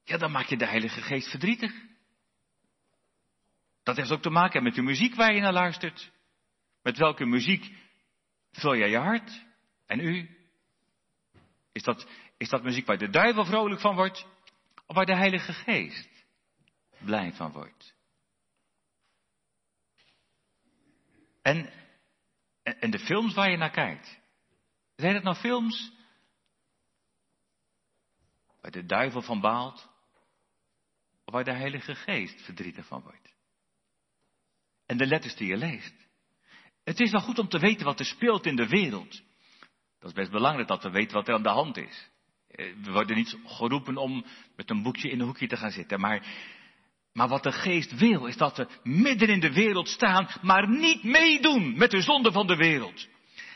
Ja, 0.03 0.17
dan 0.17 0.31
maak 0.31 0.45
je 0.45 0.57
de 0.57 0.65
Heilige 0.65 1.01
Geest 1.01 1.29
verdrietig. 1.29 1.71
Dat 3.83 3.95
heeft 3.95 4.11
ook 4.11 4.21
te 4.21 4.29
maken 4.29 4.63
met 4.63 4.75
de 4.75 4.81
muziek 4.81 5.15
waar 5.15 5.33
je 5.33 5.41
naar 5.41 5.53
luistert. 5.53 6.11
Met 6.81 6.97
welke 6.97 7.25
muziek 7.25 7.84
vul 8.59 8.75
jij 8.75 8.89
je 8.89 8.97
hart? 8.97 9.45
En 9.85 9.99
u? 9.99 10.29
Is 11.71 11.83
dat, 11.83 12.07
is 12.37 12.49
dat 12.49 12.63
muziek 12.63 12.85
waar 12.85 12.97
de 12.97 13.09
duivel 13.09 13.45
vrolijk 13.45 13.81
van 13.81 13.95
wordt? 13.95 14.27
Of 14.85 14.95
waar 14.95 15.05
de 15.05 15.15
Heilige 15.15 15.53
Geest 15.53 16.09
blij 16.99 17.33
van 17.33 17.51
wordt? 17.51 17.93
En 21.41 21.73
en 22.63 22.91
de 22.91 22.99
films 22.99 23.33
waar 23.33 23.49
je 23.49 23.57
naar 23.57 23.71
kijkt. 23.71 24.19
Zijn 24.95 25.13
het 25.13 25.23
nou 25.23 25.35
films 25.35 25.91
waar 28.61 28.71
de 28.71 28.85
duivel 28.85 29.21
van 29.21 29.41
baalt? 29.41 29.89
Of 31.25 31.33
waar 31.33 31.43
de 31.43 31.53
Heilige 31.53 31.95
Geest 31.95 32.41
verdrietig 32.41 32.85
van 32.87 33.01
wordt? 33.01 33.33
En 34.85 34.97
de 34.97 35.05
letters 35.05 35.35
die 35.35 35.47
je 35.47 35.57
leest. 35.57 36.04
Het 36.85 36.99
is 36.99 37.11
wel 37.11 37.21
goed 37.21 37.39
om 37.39 37.47
te 37.47 37.59
weten 37.59 37.85
wat 37.85 37.99
er 37.99 38.05
speelt 38.05 38.45
in 38.45 38.55
de 38.55 38.67
wereld. 38.67 39.21
Dat 39.99 40.09
is 40.09 40.13
best 40.13 40.31
belangrijk 40.31 40.67
dat 40.67 40.83
we 40.83 40.89
weten 40.89 41.13
wat 41.13 41.27
er 41.27 41.33
aan 41.33 41.43
de 41.43 41.49
hand 41.49 41.77
is. 41.77 42.09
Eh, 42.47 42.73
we 42.83 42.91
worden 42.91 43.15
niet 43.15 43.37
geroepen 43.45 43.97
om 43.97 44.25
met 44.55 44.69
een 44.69 44.83
boekje 44.83 45.09
in 45.09 45.19
een 45.19 45.25
hoekje 45.25 45.47
te 45.47 45.57
gaan 45.57 45.71
zitten, 45.71 45.99
maar 45.99 46.25
maar 47.13 47.27
wat 47.27 47.43
de 47.43 47.51
geest 47.51 47.95
wil, 47.97 48.25
is 48.25 48.37
dat 48.37 48.57
we 48.57 48.67
midden 48.83 49.29
in 49.29 49.39
de 49.39 49.53
wereld 49.53 49.87
staan, 49.87 50.27
maar 50.41 50.69
niet 50.69 51.03
meedoen 51.03 51.77
met 51.77 51.91
de 51.91 52.01
zonde 52.01 52.31
van 52.31 52.47
de 52.47 52.55
wereld. 52.55 53.07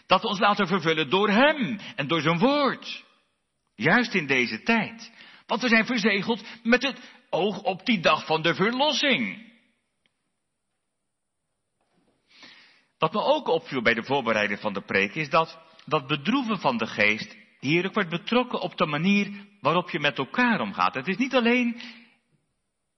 Dat 0.06 0.22
we 0.22 0.28
ons 0.28 0.40
laten 0.40 0.68
vervullen 0.68 1.10
door 1.10 1.30
Hem 1.30 1.80
en 1.96 2.08
door 2.08 2.22
zijn 2.22 2.40
woord. 2.40 3.06
Juist 3.76 4.14
in 4.14 4.28
deze 4.28 4.64
tijd. 4.64 5.12
Want 5.46 5.62
we 5.62 5.68
zijn 5.68 5.86
verzegeld 5.86 6.44
met 6.64 6.84
het 6.84 7.00
oog 7.30 7.62
op 7.62 7.86
die 7.86 8.00
dag 8.00 8.26
van 8.26 8.42
de 8.42 8.56
verlossing. 8.56 9.49
Wat 13.00 13.14
me 13.14 13.22
ook 13.22 13.48
opviel 13.48 13.82
bij 13.82 13.94
de 13.94 14.04
voorbereiding 14.04 14.60
van 14.60 14.74
de 14.74 14.82
preek 14.82 15.16
is 15.16 15.30
dat 15.30 15.60
dat 15.86 16.08
bedroeven 16.08 16.60
van 16.60 16.78
de 16.78 16.88
geest 16.88 17.38
hier 17.60 17.86
ook 17.86 17.94
wordt 17.94 18.10
betrokken 18.10 18.62
op 18.62 18.78
de 18.78 18.86
manier 18.86 19.32
waarop 19.62 19.90
je 19.90 20.00
met 20.00 20.18
elkaar 20.18 20.62
omgaat. 20.62 20.94
Het 20.94 21.08
is 21.08 21.18
niet 21.18 21.36
alleen 21.36 21.82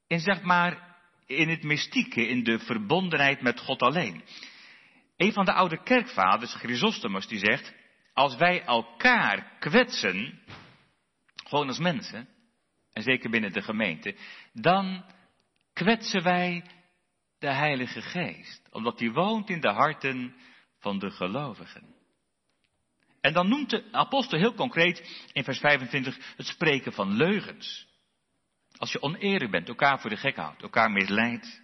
in 0.07 0.19
zeg 0.19 0.41
maar 0.41 0.97
in 1.25 1.49
het 1.49 1.63
mystieke, 1.63 2.27
in 2.27 2.43
de 2.43 2.59
verbondenheid 2.59 3.41
met 3.41 3.59
God 3.59 3.81
alleen. 3.81 4.23
Een 5.17 5.33
van 5.33 5.45
de 5.45 5.53
oude 5.53 5.83
kerkvaders, 5.83 6.53
Chrysostomus, 6.53 7.27
die 7.27 7.39
zegt, 7.39 7.73
als 8.13 8.35
wij 8.35 8.63
elkaar 8.63 9.57
kwetsen, 9.59 10.39
gewoon 11.35 11.67
als 11.67 11.79
mensen, 11.79 12.27
en 12.93 13.03
zeker 13.03 13.29
binnen 13.29 13.53
de 13.53 13.61
gemeente, 13.61 14.15
dan 14.53 15.05
kwetsen 15.73 16.23
wij 16.23 16.63
de 17.41 17.53
Heilige 17.53 18.01
Geest, 18.01 18.61
omdat 18.71 18.97
die 18.97 19.11
woont 19.11 19.49
in 19.49 19.61
de 19.61 19.69
harten 19.69 20.35
van 20.79 20.99
de 20.99 21.11
gelovigen. 21.11 21.95
En 23.21 23.33
dan 23.33 23.49
noemt 23.49 23.69
de 23.69 23.87
apostel 23.91 24.37
heel 24.37 24.53
concreet 24.53 25.27
in 25.33 25.43
vers 25.43 25.59
25 25.59 26.33
het 26.35 26.45
spreken 26.45 26.93
van 26.93 27.15
leugens. 27.15 27.87
Als 28.77 28.91
je 28.91 29.01
oneerlijk 29.01 29.51
bent, 29.51 29.67
elkaar 29.67 29.99
voor 29.99 30.09
de 30.09 30.17
gek 30.17 30.35
houdt, 30.35 30.61
elkaar 30.61 30.91
misleidt. 30.91 31.61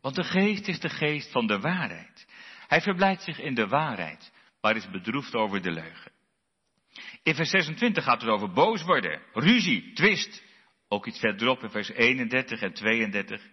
Want 0.00 0.14
de 0.14 0.24
geest 0.24 0.68
is 0.68 0.80
de 0.80 0.88
geest 0.88 1.30
van 1.30 1.46
de 1.46 1.58
waarheid. 1.58 2.26
Hij 2.66 2.80
verblijdt 2.80 3.22
zich 3.22 3.38
in 3.38 3.54
de 3.54 3.66
waarheid, 3.66 4.32
maar 4.60 4.76
is 4.76 4.90
bedroefd 4.90 5.34
over 5.34 5.62
de 5.62 5.70
leugen. 5.70 6.12
In 7.22 7.34
vers 7.34 7.50
26 7.50 8.04
gaat 8.04 8.20
het 8.20 8.30
over 8.30 8.52
boos 8.52 8.82
worden, 8.82 9.22
ruzie, 9.32 9.92
twist. 9.92 10.42
Ook 10.88 11.06
iets 11.06 11.18
verderop 11.18 11.62
in 11.62 11.70
vers 11.70 11.88
31 11.88 12.60
en 12.60 12.72
32. 12.72 13.50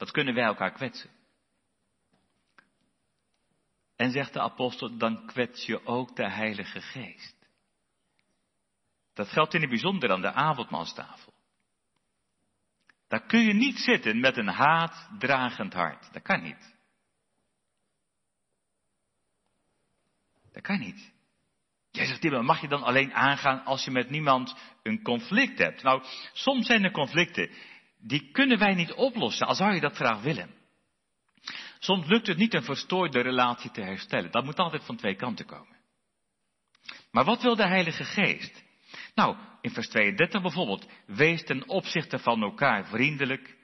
Dat 0.00 0.10
kunnen 0.10 0.34
wij 0.34 0.44
elkaar 0.44 0.72
kwetsen. 0.72 1.10
En 3.96 4.10
zegt 4.10 4.32
de 4.32 4.40
apostel, 4.40 4.96
dan 4.96 5.26
kwets 5.26 5.66
je 5.66 5.86
ook 5.86 6.16
de 6.16 6.30
Heilige 6.30 6.80
Geest. 6.80 7.36
Dat 9.14 9.28
geldt 9.28 9.54
in 9.54 9.60
het 9.60 9.70
bijzonder 9.70 10.10
aan 10.10 10.20
de 10.20 10.32
avondmaalstafel. 10.32 11.32
Daar 13.08 13.26
kun 13.26 13.40
je 13.40 13.52
niet 13.52 13.78
zitten 13.78 14.20
met 14.20 14.36
een 14.36 14.48
haatdragend 14.48 15.72
hart. 15.72 16.12
Dat 16.12 16.22
kan 16.22 16.42
niet. 16.42 16.76
Dat 20.52 20.62
kan 20.62 20.78
niet. 20.78 21.12
Jij 21.90 22.06
zegt, 22.06 22.20
Tim, 22.20 22.44
mag 22.44 22.60
je 22.60 22.68
dan 22.68 22.82
alleen 22.82 23.14
aangaan 23.14 23.64
als 23.64 23.84
je 23.84 23.90
met 23.90 24.10
niemand 24.10 24.56
een 24.82 25.02
conflict 25.02 25.58
hebt? 25.58 25.82
Nou, 25.82 26.04
soms 26.32 26.66
zijn 26.66 26.84
er 26.84 26.90
conflicten, 26.90 27.50
die 28.00 28.30
kunnen 28.30 28.58
wij 28.58 28.74
niet 28.74 28.92
oplossen, 28.92 29.46
al 29.46 29.54
zou 29.54 29.74
je 29.74 29.80
dat 29.80 29.96
graag 29.96 30.22
willen. 30.22 30.58
Soms 31.78 32.06
lukt 32.06 32.26
het 32.26 32.36
niet 32.36 32.54
een 32.54 32.62
verstoorde 32.62 33.20
relatie 33.20 33.70
te 33.70 33.80
herstellen. 33.80 34.30
Dat 34.30 34.44
moet 34.44 34.58
altijd 34.58 34.84
van 34.84 34.96
twee 34.96 35.14
kanten 35.14 35.46
komen. 35.46 35.76
Maar 37.10 37.24
wat 37.24 37.42
wil 37.42 37.56
de 37.56 37.66
Heilige 37.66 38.04
Geest? 38.04 38.64
Nou, 39.14 39.36
in 39.60 39.70
vers 39.70 39.88
32 39.88 40.42
bijvoorbeeld, 40.42 40.86
wees 41.06 41.44
ten 41.44 41.68
opzichte 41.68 42.18
van 42.18 42.42
elkaar 42.42 42.86
vriendelijk 42.86 43.56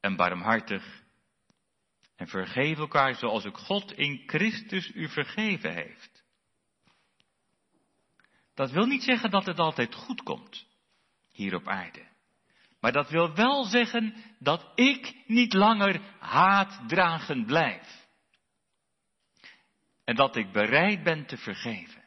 en 0.00 0.16
barmhartig. 0.16 1.02
En 2.16 2.28
vergeef 2.28 2.78
elkaar 2.78 3.14
zoals 3.14 3.46
ook 3.46 3.58
God 3.58 3.92
in 3.92 4.22
Christus 4.26 4.94
u 4.94 5.08
vergeven 5.08 5.74
heeft. 5.74 6.24
Dat 8.54 8.70
wil 8.70 8.86
niet 8.86 9.02
zeggen 9.02 9.30
dat 9.30 9.46
het 9.46 9.58
altijd 9.58 9.94
goed 9.94 10.22
komt, 10.22 10.66
hier 11.30 11.54
op 11.54 11.68
aarde. 11.68 12.11
Maar 12.82 12.92
dat 12.92 13.10
wil 13.10 13.34
wel 13.34 13.64
zeggen 13.64 14.14
dat 14.38 14.72
ik 14.74 15.22
niet 15.26 15.52
langer 15.52 16.00
haatdragend 16.18 17.46
blijf. 17.46 18.06
En 20.04 20.14
dat 20.14 20.36
ik 20.36 20.52
bereid 20.52 21.02
ben 21.02 21.26
te 21.26 21.36
vergeven. 21.36 22.02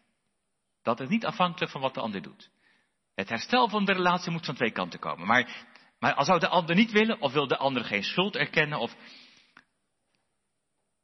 Dat 0.82 1.00
is 1.00 1.08
niet 1.08 1.26
afhankelijk 1.26 1.72
van 1.72 1.82
wat 1.82 1.94
de 1.94 2.00
ander 2.00 2.22
doet. 2.22 2.50
Het 3.14 3.30
herstel 3.30 3.70
van 3.70 3.86
de 3.86 3.94
relatie 3.94 4.32
moet 4.32 4.46
van 4.46 4.56
twee 4.56 4.72
kanten 4.72 5.00
komen. 5.00 5.28
Maar, 5.28 5.66
maar 6.00 6.14
als 6.14 6.28
zou 6.28 6.40
de 6.40 6.48
ander 6.48 6.76
niet 6.76 6.92
willen, 6.92 7.22
of 7.22 7.34
wil 7.34 7.48
de 7.48 7.58
ander 7.58 7.84
geen 7.84 8.04
schuld 8.04 8.36
erkennen, 8.36 8.80
of. 8.80 8.96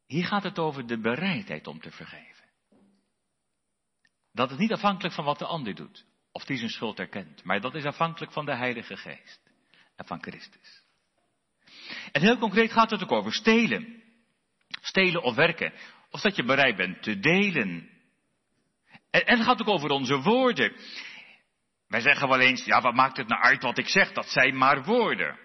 Hier 0.05 0.25
gaat 0.25 0.43
het 0.43 0.59
over 0.59 0.87
de 0.87 0.99
bereidheid 0.99 1.67
om 1.67 1.79
te 1.79 1.91
vergeven. 1.91 2.49
Dat 4.31 4.51
is 4.51 4.57
niet 4.57 4.73
afhankelijk 4.73 5.13
van 5.13 5.25
wat 5.25 5.39
de 5.39 5.45
ander 5.45 5.75
doet, 5.75 6.05
of 6.31 6.45
die 6.45 6.57
zijn 6.57 6.69
schuld 6.69 6.99
erkent, 6.99 7.43
maar 7.43 7.61
dat 7.61 7.75
is 7.75 7.85
afhankelijk 7.85 8.31
van 8.31 8.45
de 8.45 8.55
Heilige 8.55 8.97
Geest 8.97 9.50
en 10.01 10.07
van 10.07 10.21
Christus. 10.21 10.83
En 12.11 12.21
heel 12.21 12.37
concreet 12.37 12.71
gaat 12.71 12.89
het 12.89 13.03
ook 13.03 13.11
over 13.11 13.33
stelen. 13.33 14.03
Stelen 14.81 15.23
of 15.23 15.35
werken. 15.35 15.73
Of 16.09 16.21
dat 16.21 16.35
je 16.35 16.43
bereid 16.43 16.75
bent 16.75 17.03
te 17.03 17.19
delen. 17.19 17.89
En, 19.09 19.25
en 19.25 19.37
het 19.37 19.45
gaat 19.45 19.61
ook 19.61 19.67
over 19.67 19.89
onze 19.89 20.21
woorden. 20.21 20.75
Wij 21.87 22.01
zeggen 22.01 22.27
wel 22.27 22.39
eens, 22.39 22.65
ja 22.65 22.81
wat 22.81 22.93
maakt 22.93 23.17
het 23.17 23.27
nou 23.27 23.41
uit 23.41 23.61
wat 23.61 23.77
ik 23.77 23.87
zeg, 23.87 24.11
dat 24.11 24.29
zijn 24.29 24.57
maar 24.57 24.83
woorden. 24.83 25.39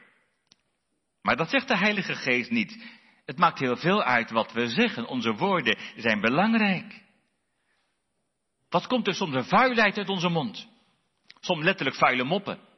Maar 1.22 1.36
dat 1.36 1.50
zegt 1.50 1.68
de 1.68 1.76
Heilige 1.76 2.14
Geest 2.14 2.50
niet. 2.50 2.84
Het 3.24 3.38
maakt 3.38 3.58
heel 3.58 3.76
veel 3.76 4.02
uit 4.02 4.30
wat 4.30 4.52
we 4.52 4.68
zeggen. 4.68 5.06
Onze 5.06 5.34
woorden 5.34 5.78
zijn 5.96 6.20
belangrijk. 6.20 7.02
Wat 8.68 8.86
komt 8.86 9.06
er 9.06 9.14
soms 9.14 9.34
een 9.34 9.44
vuilheid 9.44 9.98
uit 9.98 10.08
onze 10.08 10.28
mond? 10.28 10.68
Soms 11.40 11.64
letterlijk 11.64 11.96
vuile 11.96 12.24
moppen. 12.24 12.74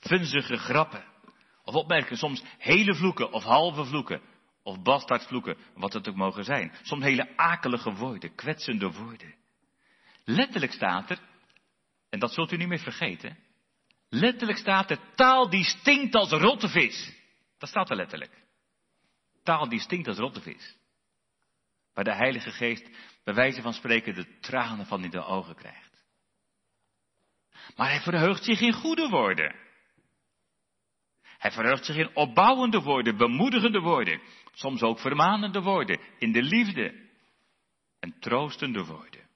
Vunzige 0.00 0.56
grappen. 0.56 1.04
Of 1.64 1.74
opmerken, 1.74 2.16
soms 2.16 2.42
hele 2.58 2.94
vloeken 2.94 3.32
of 3.32 3.42
halve 3.42 3.84
vloeken. 3.84 4.20
Of 4.62 4.82
bastaardvloeken, 4.82 5.56
wat 5.74 5.92
het 5.92 6.08
ook 6.08 6.16
mogen 6.16 6.44
zijn. 6.44 6.72
Soms 6.82 7.04
hele 7.04 7.36
akelige 7.36 7.92
woorden, 7.92 8.34
kwetsende 8.34 8.90
woorden. 8.92 9.34
Letterlijk 10.24 10.72
staat 10.72 11.10
er, 11.10 11.18
en 12.10 12.18
dat 12.18 12.32
zult 12.32 12.52
u 12.52 12.56
niet 12.56 12.68
meer 12.68 12.78
vergeten. 12.78 13.38
Letterlijk 14.08 14.58
staat 14.58 14.90
er 14.90 14.98
taal 15.14 15.50
die 15.50 15.64
stinkt 15.64 16.14
als 16.14 16.30
rottevis. 16.30 17.12
Dat 17.58 17.68
staat 17.68 17.90
er 17.90 17.96
letterlijk. 17.96 18.46
Taal 19.42 19.68
die 19.68 19.80
stinkt 19.80 20.08
als 20.08 20.18
rottevis. 20.18 20.76
Waar 21.94 22.04
de 22.04 22.14
Heilige 22.14 22.50
Geest 22.50 22.88
bij 23.24 23.34
wijze 23.34 23.62
van 23.62 23.72
spreken 23.72 24.14
de 24.14 24.38
tranen 24.40 24.86
van 24.86 25.04
in 25.04 25.10
de 25.10 25.24
ogen 25.24 25.54
krijgt. 25.54 26.04
Maar 27.76 27.88
hij 27.88 28.00
verheugt 28.00 28.44
zich 28.44 28.60
in 28.60 28.72
goede 28.72 29.08
woorden. 29.08 29.54
Hij 31.38 31.50
verheugt 31.50 31.84
zich 31.84 31.96
in 31.96 32.16
opbouwende 32.16 32.80
woorden, 32.80 33.16
bemoedigende 33.16 33.80
woorden, 33.80 34.20
soms 34.52 34.82
ook 34.82 34.98
vermanende 34.98 35.60
woorden, 35.60 36.00
in 36.18 36.32
de 36.32 36.42
liefde 36.42 37.08
en 38.00 38.16
troostende 38.20 38.84
woorden. 38.84 39.26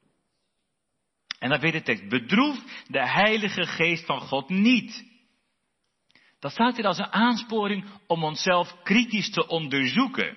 En 1.39 1.49
dan 1.49 1.61
weer 1.61 1.73
de 1.73 1.83
tekst, 1.83 2.09
bedroef 2.09 2.85
de 2.87 3.09
Heilige 3.09 3.67
Geest 3.67 4.05
van 4.05 4.21
God 4.21 4.49
niet. 4.49 5.11
Dat 6.39 6.53
staat 6.53 6.77
hier 6.77 6.87
als 6.87 6.99
een 6.99 7.13
aansporing 7.13 7.85
om 8.07 8.25
onszelf 8.25 8.83
kritisch 8.83 9.31
te 9.31 9.47
onderzoeken. 9.47 10.37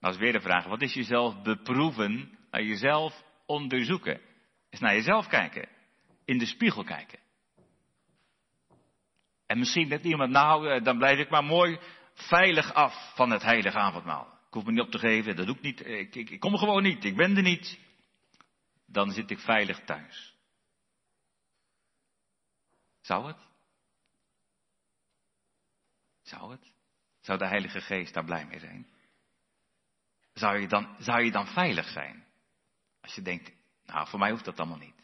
Nou 0.00 0.14
is 0.14 0.20
weer 0.20 0.32
de 0.32 0.40
vraag, 0.40 0.64
wat 0.64 0.82
is 0.82 0.94
jezelf 0.94 1.42
beproeven, 1.42 2.38
naar 2.50 2.62
jezelf 2.62 3.22
onderzoeken? 3.46 4.20
Is 4.70 4.80
naar 4.80 4.94
jezelf 4.94 5.26
kijken, 5.26 5.68
in 6.24 6.38
de 6.38 6.46
spiegel 6.46 6.84
kijken. 6.84 7.18
En 9.52 9.58
misschien 9.58 9.88
denkt 9.88 10.04
iemand, 10.04 10.30
nou, 10.30 10.68
eh, 10.68 10.84
dan 10.84 10.98
blijf 10.98 11.18
ik 11.18 11.30
maar 11.30 11.44
mooi 11.44 11.78
veilig 12.14 12.72
af 12.72 13.14
van 13.14 13.30
het 13.30 13.42
heilige 13.42 13.78
avondmaal. 13.78 14.26
Ik 14.46 14.54
hoef 14.54 14.64
me 14.64 14.72
niet 14.72 14.80
op 14.80 14.90
te 14.90 14.98
geven, 14.98 15.36
dat 15.36 15.46
doe 15.46 15.56
ik 15.56 15.62
niet. 15.62 15.86
Ik, 15.86 16.14
ik, 16.14 16.30
ik 16.30 16.40
kom 16.40 16.56
gewoon 16.56 16.82
niet, 16.82 17.04
ik 17.04 17.16
ben 17.16 17.36
er 17.36 17.42
niet. 17.42 17.78
Dan 18.86 19.10
zit 19.10 19.30
ik 19.30 19.38
veilig 19.38 19.84
thuis. 19.84 20.36
Zou 23.00 23.26
het? 23.26 23.36
Zou 26.22 26.50
het? 26.50 26.72
Zou 27.20 27.38
de 27.38 27.46
Heilige 27.46 27.80
Geest 27.80 28.14
daar 28.14 28.24
blij 28.24 28.46
mee 28.46 28.58
zijn? 28.58 28.86
Zou 30.34 30.58
je 30.58 30.68
dan, 30.68 30.96
zou 30.98 31.22
je 31.22 31.30
dan 31.30 31.46
veilig 31.46 31.88
zijn? 31.88 32.24
Als 33.00 33.14
je 33.14 33.22
denkt, 33.22 33.52
nou, 33.86 34.08
voor 34.08 34.18
mij 34.18 34.30
hoeft 34.30 34.44
dat 34.44 34.58
allemaal 34.58 34.78
niet. 34.78 35.01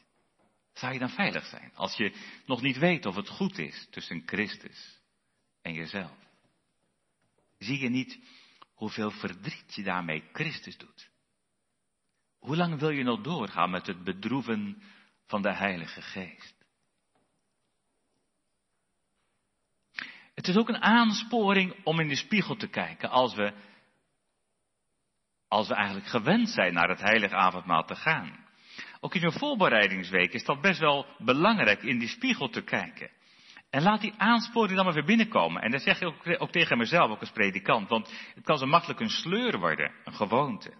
Zou 0.78 0.92
je 0.92 0.98
dan 0.98 1.10
veilig 1.10 1.46
zijn 1.46 1.70
als 1.74 1.96
je 1.96 2.14
nog 2.46 2.62
niet 2.62 2.78
weet 2.78 3.06
of 3.06 3.14
het 3.14 3.28
goed 3.28 3.58
is 3.58 3.88
tussen 3.90 4.22
Christus 4.26 5.00
en 5.62 5.72
jezelf? 5.72 6.16
Zie 7.58 7.78
je 7.78 7.88
niet 7.88 8.18
hoeveel 8.74 9.10
verdriet 9.10 9.74
je 9.74 9.82
daarmee 9.82 10.28
Christus 10.32 10.76
doet? 10.76 11.10
Hoe 12.38 12.56
lang 12.56 12.78
wil 12.78 12.90
je 12.90 13.02
nog 13.02 13.20
doorgaan 13.20 13.70
met 13.70 13.86
het 13.86 14.04
bedroeven 14.04 14.82
van 15.26 15.42
de 15.42 15.54
Heilige 15.54 16.02
Geest? 16.02 16.56
Het 20.34 20.48
is 20.48 20.56
ook 20.56 20.68
een 20.68 20.82
aansporing 20.82 21.84
om 21.84 22.00
in 22.00 22.08
de 22.08 22.16
spiegel 22.16 22.56
te 22.56 22.68
kijken 22.68 23.10
als 23.10 23.34
we, 23.34 23.52
als 25.48 25.68
we 25.68 25.74
eigenlijk 25.74 26.06
gewend 26.06 26.48
zijn 26.48 26.74
naar 26.74 26.88
het 26.88 27.00
heilige 27.00 27.34
avondmaal 27.34 27.84
te 27.84 27.96
gaan. 27.96 28.47
Ook 29.00 29.14
in 29.14 29.20
zo'n 29.20 29.38
voorbereidingsweek 29.38 30.32
is 30.32 30.44
dat 30.44 30.60
best 30.60 30.80
wel 30.80 31.06
belangrijk 31.18 31.82
in 31.82 31.98
die 31.98 32.08
spiegel 32.08 32.48
te 32.48 32.62
kijken. 32.62 33.10
En 33.70 33.82
laat 33.82 34.00
die 34.00 34.14
aansporing 34.16 34.76
dan 34.76 34.84
maar 34.84 34.94
weer 34.94 35.04
binnenkomen. 35.04 35.62
En 35.62 35.70
dat 35.70 35.82
zeg 35.82 36.00
ik 36.00 36.06
ook, 36.06 36.40
ook 36.40 36.50
tegen 36.50 36.78
mezelf, 36.78 37.10
ook 37.10 37.20
als 37.20 37.30
predikant. 37.30 37.88
Want 37.88 38.12
het 38.34 38.44
kan 38.44 38.58
zo 38.58 38.66
makkelijk 38.66 39.00
een 39.00 39.10
sleur 39.10 39.58
worden, 39.58 39.92
een 40.04 40.14
gewoonte. 40.14 40.72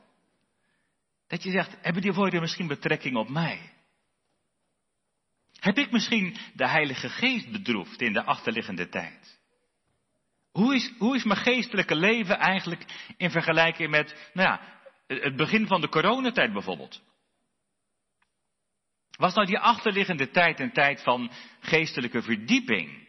Dat 1.27 1.43
je 1.43 1.51
zegt, 1.51 1.77
hebben 1.81 2.03
die 2.03 2.13
woorden 2.13 2.41
misschien 2.41 2.67
betrekking 2.67 3.17
op 3.17 3.29
mij? 3.29 3.73
Heb 5.59 5.79
ik 5.79 5.91
misschien 5.91 6.37
de 6.55 6.69
Heilige 6.69 7.09
Geest 7.09 7.53
bedroefd 7.53 8.01
in 8.01 8.13
de 8.13 8.25
achterliggende 8.25 8.89
tijd? 8.89 9.39
Hoe 10.51 10.75
is, 10.75 10.93
hoe 10.99 11.17
is 11.17 11.25
mijn 11.25 11.41
geestelijke 11.41 11.95
leven 11.95 12.39
eigenlijk 12.39 12.85
in 13.17 13.31
vergelijking 13.31 13.91
met, 13.91 14.31
nou 14.33 14.49
ja, 14.49 14.61
het 15.07 15.37
begin 15.37 15.67
van 15.67 15.81
de 15.81 15.89
coronatijd 15.89 16.53
bijvoorbeeld? 16.53 17.03
Was 19.19 19.35
nou 19.35 19.47
die 19.47 19.59
achterliggende 19.59 20.31
tijd 20.31 20.61
een 20.61 20.73
tijd 20.73 21.03
van 21.03 21.31
geestelijke 21.61 22.23
verdieping? 22.23 23.09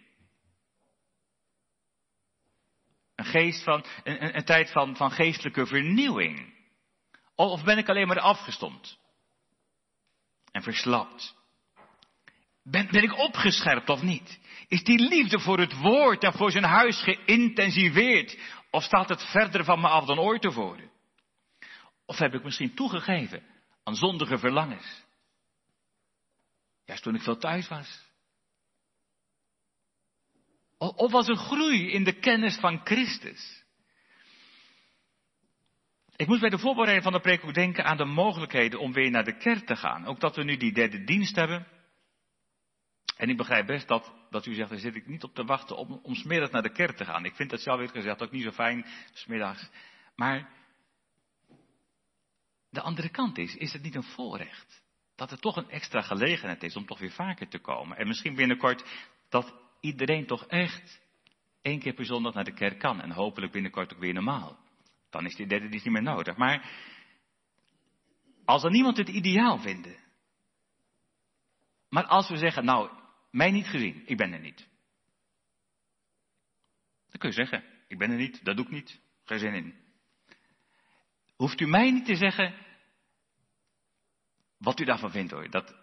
Een, 3.15 3.25
geest 3.25 3.63
van, 3.63 3.85
een, 4.03 4.35
een 4.35 4.45
tijd 4.45 4.71
van, 4.71 4.95
van 4.95 5.11
geestelijke 5.11 5.65
vernieuwing? 5.65 6.53
Of 7.35 7.63
ben 7.63 7.77
ik 7.77 7.89
alleen 7.89 8.07
maar 8.07 8.19
afgestomd? 8.19 8.97
En 10.51 10.63
verslapt? 10.63 11.35
Ben, 12.63 12.87
ben 12.91 13.03
ik 13.03 13.17
opgescherpt 13.17 13.89
of 13.89 14.01
niet? 14.01 14.39
Is 14.67 14.83
die 14.83 14.99
liefde 14.99 15.39
voor 15.39 15.59
het 15.59 15.77
woord 15.77 16.23
en 16.23 16.33
voor 16.33 16.51
zijn 16.51 16.63
huis 16.63 17.03
geïntensiveerd? 17.03 18.37
Of 18.71 18.83
staat 18.83 19.09
het 19.09 19.23
verder 19.23 19.63
van 19.63 19.79
me 19.79 19.87
af 19.87 20.05
dan 20.05 20.19
ooit 20.19 20.41
tevoren? 20.41 20.91
Of 22.05 22.17
heb 22.17 22.33
ik 22.33 22.43
misschien 22.43 22.73
toegegeven 22.73 23.43
aan 23.83 23.95
zondige 23.95 24.37
verlangens? 24.37 25.07
Juist 26.89 27.03
toen 27.03 27.15
ik 27.15 27.21
veel 27.21 27.37
thuis 27.37 27.67
was. 27.67 28.07
Of 30.77 31.11
was 31.11 31.27
er 31.27 31.35
groei 31.35 31.91
in 31.91 32.03
de 32.03 32.19
kennis 32.19 32.57
van 32.57 32.81
Christus? 32.83 33.63
Ik 36.15 36.27
moest 36.27 36.39
bij 36.39 36.49
de 36.49 36.57
voorbereiding 36.57 37.03
van 37.03 37.13
de 37.13 37.19
preek 37.19 37.43
ook 37.43 37.53
denken 37.53 37.85
aan 37.85 37.97
de 37.97 38.05
mogelijkheden 38.05 38.79
om 38.79 38.93
weer 38.93 39.11
naar 39.11 39.23
de 39.23 39.37
kerk 39.37 39.65
te 39.65 39.75
gaan. 39.75 40.05
Ook 40.05 40.19
dat 40.19 40.35
we 40.35 40.43
nu 40.43 40.57
die 40.57 40.73
derde 40.73 41.03
dienst 41.03 41.35
hebben. 41.35 41.67
En 43.17 43.29
ik 43.29 43.37
begrijp 43.37 43.65
best 43.65 43.87
dat, 43.87 44.13
dat 44.29 44.45
u 44.45 44.53
zegt, 44.53 44.69
daar 44.69 44.79
zit 44.79 44.95
ik 44.95 45.07
niet 45.07 45.23
op 45.23 45.35
te 45.35 45.43
wachten 45.43 45.77
om, 45.77 46.15
smiddags 46.15 46.51
naar 46.51 46.63
de 46.63 46.71
kerk 46.71 46.97
te 46.97 47.05
gaan. 47.05 47.25
Ik 47.25 47.35
vind 47.35 47.49
dat 47.49 47.61
zelf 47.61 47.77
eerlijk 47.77 47.97
gezegd 47.97 48.21
ook 48.21 48.31
niet 48.31 48.43
zo 48.43 48.51
fijn, 48.51 48.85
smiddags. 49.13 49.69
Maar 50.15 50.49
de 52.69 52.81
andere 52.81 53.09
kant 53.09 53.37
is, 53.37 53.55
is 53.55 53.73
het 53.73 53.81
niet 53.81 53.95
een 53.95 54.03
voorrecht? 54.03 54.87
Dat 55.19 55.31
er 55.31 55.39
toch 55.39 55.55
een 55.55 55.69
extra 55.69 56.01
gelegenheid 56.01 56.63
is 56.63 56.75
om 56.75 56.85
toch 56.85 56.99
weer 56.99 57.11
vaker 57.11 57.47
te 57.47 57.59
komen. 57.59 57.97
En 57.97 58.07
misschien 58.07 58.35
binnenkort 58.35 58.83
dat 59.29 59.53
iedereen 59.79 60.25
toch 60.25 60.45
echt 60.45 61.01
één 61.61 61.79
keer 61.79 61.93
per 61.93 62.05
zondag 62.05 62.33
naar 62.33 62.43
de 62.43 62.53
kerk 62.53 62.79
kan. 62.79 63.01
En 63.01 63.11
hopelijk 63.11 63.51
binnenkort 63.51 63.93
ook 63.93 63.99
weer 63.99 64.13
normaal. 64.13 64.57
Dan 65.09 65.25
is 65.25 65.35
die 65.35 65.47
derde 65.47 65.69
dienst 65.69 65.85
niet 65.85 65.93
meer 65.93 66.03
nodig. 66.03 66.37
Maar 66.37 66.71
als 68.45 68.63
er 68.63 68.71
niemand 68.71 68.97
het 68.97 69.09
ideaal 69.09 69.59
vinden. 69.59 69.97
Maar 71.89 72.05
als 72.05 72.29
we 72.29 72.37
zeggen, 72.37 72.65
nou, 72.65 72.89
mij 73.31 73.51
niet 73.51 73.67
gezien, 73.67 74.03
ik 74.05 74.17
ben 74.17 74.33
er 74.33 74.39
niet. 74.39 74.67
Dan 77.09 77.19
kun 77.19 77.29
je 77.29 77.35
zeggen, 77.35 77.63
ik 77.87 77.97
ben 77.97 78.11
er 78.11 78.17
niet, 78.17 78.45
dat 78.45 78.55
doe 78.55 78.65
ik 78.65 78.71
niet, 78.71 78.99
geen 79.23 79.39
zin 79.39 79.53
in. 79.53 79.75
Hoeft 81.35 81.59
u 81.59 81.67
mij 81.67 81.91
niet 81.91 82.05
te 82.05 82.15
zeggen 82.15 82.67
wat 84.59 84.79
u 84.79 84.85
daarvan 84.85 85.11
vindt 85.11 85.31
hoor. 85.31 85.49
Dat... 85.49 85.75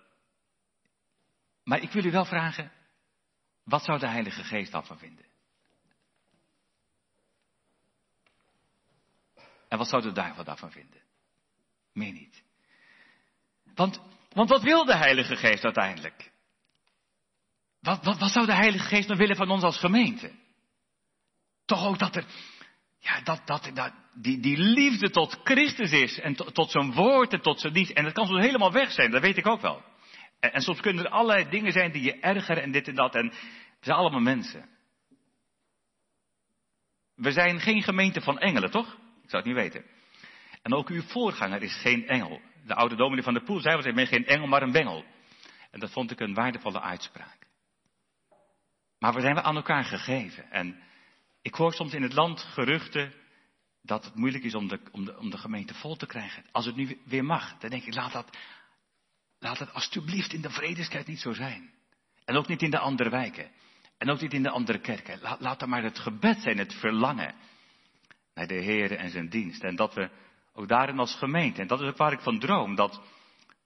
Maar 1.65 1.83
ik 1.83 1.91
wil 1.91 2.05
u 2.05 2.11
wel 2.11 2.25
vragen, 2.25 2.73
wat 3.65 3.85
zou 3.85 3.99
de 3.99 4.09
Heilige 4.09 4.45
Geest 4.45 4.73
daarvan 4.73 4.99
vinden? 4.99 5.25
En 9.69 9.79
wat 9.79 9.89
zou 9.89 10.03
de 10.03 10.12
daarvan 10.45 10.71
vinden? 10.71 11.01
Meer 11.93 12.12
niet. 12.12 12.43
Want, 13.75 14.01
want 14.29 14.49
wat 14.49 14.62
wil 14.62 14.85
de 14.85 14.97
Heilige 14.97 15.37
Geest 15.37 15.65
uiteindelijk? 15.65 16.33
Wat, 17.81 18.05
wat, 18.05 18.19
wat 18.19 18.31
zou 18.31 18.47
de 18.47 18.55
Heilige 18.55 18.87
Geest 18.87 19.09
nou 19.09 19.19
willen 19.19 19.37
van 19.37 19.51
ons 19.51 19.62
als 19.62 19.79
gemeente? 19.79 20.33
Toch 21.65 21.87
ook 21.87 21.99
dat 21.99 22.17
er, 22.17 22.27
ja, 23.07 23.21
dat, 23.21 23.40
dat, 23.45 23.71
dat 23.75 23.92
die, 24.14 24.40
die 24.40 24.59
liefde 24.59 25.11
tot 25.11 25.40
Christus 25.45 25.90
is 25.90 26.21
en 26.21 26.35
tot, 26.35 26.71
zijn 26.71 26.92
woord 26.92 27.33
en 27.33 27.40
tot 27.40 27.61
zijn 27.61 27.73
dienst. 27.73 27.90
En 27.90 28.05
dat 28.05 28.12
kan 28.12 28.27
soms 28.27 28.45
helemaal 28.45 28.73
weg 28.73 28.92
zijn, 28.92 29.11
dat 29.11 29.23
weet 29.23 29.37
ik 29.37 29.47
ook 29.47 29.61
wel. 29.61 29.83
En, 30.40 30.53
en 30.53 30.61
soms 30.61 30.81
kunnen 30.81 31.05
er 31.05 31.11
allerlei 31.11 31.49
dingen 31.49 31.73
zijn 31.73 31.92
die 31.92 32.03
je 32.03 32.21
ergeren 32.21 32.62
en 32.62 32.73
dit 32.73 32.88
en 32.88 32.95
dat. 32.95 33.14
En 33.14 33.29
we 33.29 33.85
zijn 33.85 33.97
allemaal 33.97 34.21
mensen. 34.21 34.69
We 37.14 37.33
zijn 37.33 37.61
geen 37.61 37.83
gemeente 37.83 38.21
van 38.21 38.38
engelen, 38.38 38.71
toch? 38.71 38.92
Ik 39.23 39.31
zou 39.31 39.42
het 39.42 39.45
niet 39.45 39.62
weten. 39.62 39.85
En 40.62 40.75
ook 40.75 40.88
uw 40.88 41.03
voorganger 41.03 41.62
is 41.62 41.81
geen 41.81 42.07
engel. 42.07 42.40
De 42.66 42.75
oude 42.75 42.97
dominee 42.97 43.23
van 43.23 43.35
de 43.35 43.42
Poel 43.42 43.61
zei, 43.61 43.77
we 43.77 43.83
zijn 43.83 44.07
geen 44.07 44.27
engel, 44.27 44.47
maar 44.47 44.62
een 44.62 44.73
bengel. 44.73 45.05
En 45.71 45.81
dat 45.81 45.90
vond 45.90 46.11
ik 46.11 46.21
een 46.21 46.35
waardevolle 46.35 46.81
uitspraak. 46.81 47.38
Maar 48.99 49.14
we 49.14 49.21
zijn 49.21 49.35
wel 49.35 49.42
aan 49.42 49.57
elkaar 49.57 49.85
gegeven. 49.85 50.51
En 50.51 50.83
ik 51.47 51.55
hoor 51.55 51.73
soms 51.73 51.93
in 51.93 52.03
het 52.03 52.13
land 52.13 52.41
geruchten 52.41 53.13
dat 53.83 54.05
het 54.05 54.15
moeilijk 54.15 54.45
is 54.45 54.55
om 54.55 54.69
de, 54.69 54.81
om 54.91 55.05
de, 55.05 55.19
om 55.19 55.31
de 55.31 55.39
gemeente 55.39 55.75
vol 55.75 55.97
te 55.97 56.07
krijgen. 56.07 56.45
Als 56.53 56.67
het 56.67 56.77
nu 56.77 57.01
weer 57.05 57.25
mag, 57.25 57.59
dan 57.59 57.71
denk 57.71 57.85
ik, 57.85 57.95
laat 57.95 58.13
dat, 58.13 58.37
laat 59.39 59.59
het 59.59 59.73
alsjeblieft 59.73 60.33
in 60.33 60.41
de 60.41 60.51
vredeskerk 60.51 61.07
niet 61.07 61.21
zo 61.21 61.33
zijn. 61.33 61.71
En 62.25 62.37
ook 62.37 62.49
niet 62.49 62.63
in 62.63 62.71
de 62.71 62.79
andere 62.79 63.11
wijken. 63.11 63.51
En 63.99 64.11
ook 64.11 64.21
niet 64.21 64.33
in 64.33 64.43
de 64.43 64.51
andere 64.51 64.81
kerken. 64.81 65.21
Laat, 65.21 65.41
laat 65.41 65.67
maar 65.67 65.83
het 65.83 65.99
gebed 65.99 66.41
zijn, 66.41 66.59
het 66.59 66.75
verlangen 66.75 67.35
naar 68.35 68.47
de 68.47 68.61
Heer 68.63 68.97
en 68.97 69.11
zijn 69.11 69.29
dienst. 69.29 69.63
En 69.63 69.77
dat 69.77 69.95
we 69.95 70.11
ook 70.53 70.69
daarin 70.69 70.99
als 70.99 71.15
gemeente, 71.15 71.61
en 71.61 71.67
dat 71.67 71.81
is 71.81 71.89
ook 71.89 71.97
waar 71.97 72.13
ik 72.13 72.21
van 72.21 72.39
droom, 72.39 72.75
dat, 72.75 73.01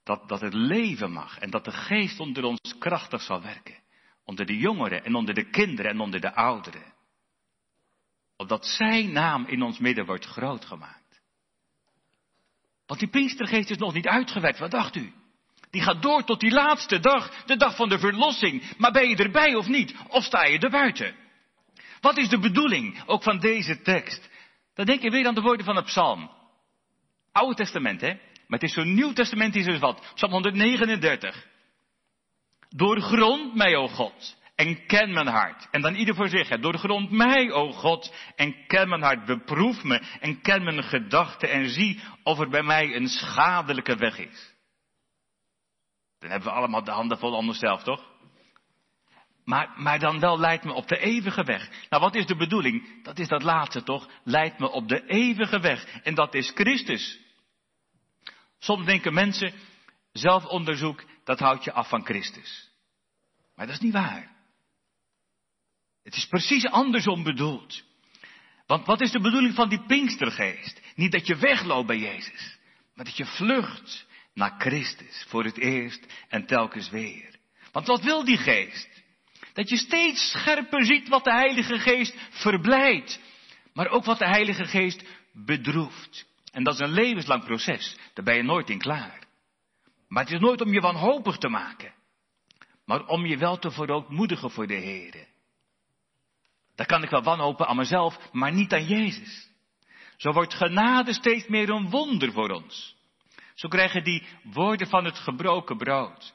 dat, 0.02 0.28
dat 0.28 0.40
het 0.40 0.54
leven 0.54 1.12
mag. 1.12 1.38
En 1.38 1.50
dat 1.50 1.64
de 1.64 1.72
geest 1.72 2.20
onder 2.20 2.44
ons 2.44 2.78
krachtig 2.78 3.22
zal 3.22 3.42
werken. 3.42 3.78
Onder 4.24 4.46
de 4.46 4.56
jongeren 4.56 5.04
en 5.04 5.14
onder 5.14 5.34
de 5.34 5.50
kinderen 5.50 5.90
en 5.90 6.00
onder 6.00 6.20
de 6.20 6.34
ouderen. 6.34 6.98
Opdat 8.40 8.66
zijn 8.66 9.12
naam 9.12 9.46
in 9.46 9.62
ons 9.62 9.78
midden 9.78 10.06
wordt 10.06 10.24
groot 10.24 10.64
gemaakt. 10.64 11.20
Want 12.86 13.00
die 13.00 13.08
Pinkstergeest 13.08 13.70
is 13.70 13.76
nog 13.76 13.94
niet 13.94 14.06
uitgewerkt, 14.06 14.58
wat 14.58 14.70
dacht 14.70 14.96
u? 14.96 15.12
Die 15.70 15.82
gaat 15.82 16.02
door 16.02 16.24
tot 16.24 16.40
die 16.40 16.50
laatste 16.50 17.00
dag, 17.00 17.44
de 17.44 17.56
dag 17.56 17.76
van 17.76 17.88
de 17.88 17.98
verlossing. 17.98 18.76
Maar 18.78 18.92
ben 18.92 19.08
je 19.08 19.16
erbij 19.16 19.54
of 19.54 19.68
niet? 19.68 19.94
Of 20.08 20.24
sta 20.24 20.44
je 20.44 20.58
er 20.58 20.70
buiten? 20.70 21.14
Wat 22.00 22.16
is 22.16 22.28
de 22.28 22.38
bedoeling 22.38 23.02
ook 23.06 23.22
van 23.22 23.38
deze 23.38 23.82
tekst? 23.82 24.28
Dan 24.74 24.86
denk 24.86 25.02
je 25.02 25.10
weer 25.10 25.26
aan 25.26 25.34
de 25.34 25.40
woorden 25.40 25.66
van 25.66 25.76
het 25.76 25.84
psalm. 25.84 26.30
Oude 27.32 27.54
testament, 27.54 28.00
hè? 28.00 28.12
Maar 28.46 28.58
het 28.58 28.68
is 28.68 28.74
zo'n 28.74 28.94
nieuw 28.94 29.12
testament, 29.12 29.54
is 29.54 29.64
dus 29.64 29.78
wat? 29.78 30.12
Psalm 30.14 30.32
139. 30.32 31.46
Doorgrond 32.68 33.54
mij, 33.54 33.76
o 33.76 33.88
God, 33.88 34.36
en 34.60 34.86
ken 34.86 35.12
mijn 35.12 35.26
hart. 35.26 35.68
En 35.70 35.80
dan 35.80 35.94
ieder 35.94 36.14
voor 36.14 36.28
zich, 36.28 36.48
hè. 36.48 36.58
doorgrond 36.58 37.10
mij, 37.10 37.50
o 37.50 37.72
God, 37.72 38.14
en 38.36 38.66
ken 38.66 38.88
mijn 38.88 39.02
hart. 39.02 39.24
Beproef 39.24 39.82
me 39.82 40.02
en 40.20 40.40
ken 40.40 40.64
mijn 40.64 40.82
gedachten 40.82 41.50
en 41.50 41.68
zie 41.68 42.00
of 42.22 42.38
er 42.38 42.48
bij 42.48 42.62
mij 42.62 42.96
een 42.96 43.08
schadelijke 43.08 43.96
weg 43.96 44.18
is. 44.18 44.54
Dan 46.18 46.30
hebben 46.30 46.48
we 46.48 46.54
allemaal 46.54 46.84
de 46.84 46.90
handen 46.90 47.18
vol 47.18 47.32
onszelf, 47.32 47.82
toch? 47.82 48.08
Maar, 49.44 49.74
maar 49.76 49.98
dan 49.98 50.20
wel 50.20 50.38
leidt 50.38 50.64
me 50.64 50.72
op 50.72 50.88
de 50.88 50.98
eeuwige 50.98 51.42
weg. 51.42 51.70
Nou, 51.88 52.02
wat 52.02 52.14
is 52.14 52.26
de 52.26 52.36
bedoeling? 52.36 53.02
Dat 53.02 53.18
is 53.18 53.28
dat 53.28 53.42
laatste, 53.42 53.82
toch? 53.82 54.08
Leidt 54.24 54.58
me 54.58 54.70
op 54.70 54.88
de 54.88 55.06
eeuwige 55.06 55.60
weg. 55.60 56.00
En 56.02 56.14
dat 56.14 56.34
is 56.34 56.50
Christus. 56.54 57.20
Soms 58.58 58.86
denken 58.86 59.14
mensen, 59.14 59.52
zelfonderzoek, 60.12 61.04
dat 61.24 61.38
houdt 61.38 61.64
je 61.64 61.72
af 61.72 61.88
van 61.88 62.04
Christus. 62.04 62.70
Maar 63.54 63.66
dat 63.66 63.74
is 63.74 63.82
niet 63.82 63.92
waar. 63.92 64.38
Het 66.02 66.14
is 66.14 66.26
precies 66.26 66.66
andersom 66.66 67.22
bedoeld. 67.22 67.82
Want 68.66 68.86
wat 68.86 69.00
is 69.00 69.10
de 69.10 69.20
bedoeling 69.20 69.54
van 69.54 69.68
die 69.68 69.86
Pinkstergeest? 69.86 70.80
Niet 70.94 71.12
dat 71.12 71.26
je 71.26 71.36
wegloopt 71.36 71.86
bij 71.86 71.98
Jezus, 71.98 72.58
maar 72.94 73.04
dat 73.04 73.16
je 73.16 73.26
vlucht 73.26 74.06
naar 74.34 74.54
Christus 74.58 75.24
voor 75.28 75.44
het 75.44 75.58
eerst 75.58 76.06
en 76.28 76.46
telkens 76.46 76.90
weer. 76.90 77.38
Want 77.72 77.86
wat 77.86 78.02
wil 78.02 78.24
die 78.24 78.38
geest? 78.38 78.88
Dat 79.52 79.68
je 79.68 79.76
steeds 79.76 80.30
scherper 80.30 80.84
ziet 80.84 81.08
wat 81.08 81.24
de 81.24 81.32
Heilige 81.32 81.78
Geest 81.78 82.14
verblijdt, 82.30 83.20
maar 83.72 83.88
ook 83.88 84.04
wat 84.04 84.18
de 84.18 84.28
Heilige 84.28 84.64
Geest 84.64 85.04
bedroeft. 85.32 86.26
En 86.52 86.64
dat 86.64 86.74
is 86.74 86.80
een 86.80 86.92
levenslang 86.92 87.44
proces, 87.44 87.96
daar 88.14 88.24
ben 88.24 88.36
je 88.36 88.42
nooit 88.42 88.70
in 88.70 88.78
klaar. 88.78 89.26
Maar 90.08 90.24
het 90.24 90.32
is 90.32 90.40
nooit 90.40 90.60
om 90.60 90.72
je 90.72 90.80
wanhopig 90.80 91.36
te 91.36 91.48
maken, 91.48 91.94
maar 92.84 93.06
om 93.06 93.26
je 93.26 93.36
wel 93.36 93.58
te 93.58 93.70
verootmoedigen 93.70 94.50
voor 94.50 94.66
de 94.66 94.74
Heer. 94.74 95.28
Daar 96.80 96.88
kan 96.88 97.02
ik 97.02 97.10
wel 97.10 97.22
wanhopen 97.22 97.66
aan 97.66 97.76
mezelf, 97.76 98.32
maar 98.32 98.52
niet 98.52 98.72
aan 98.72 98.84
Jezus. 98.84 99.50
Zo 100.16 100.32
wordt 100.32 100.54
genade 100.54 101.12
steeds 101.12 101.48
meer 101.48 101.70
een 101.70 101.90
wonder 101.90 102.32
voor 102.32 102.50
ons. 102.50 102.96
Zo 103.54 103.68
krijgen 103.68 104.04
die 104.04 104.26
woorden 104.42 104.86
van 104.86 105.04
het 105.04 105.18
gebroken 105.18 105.76
brood 105.76 106.34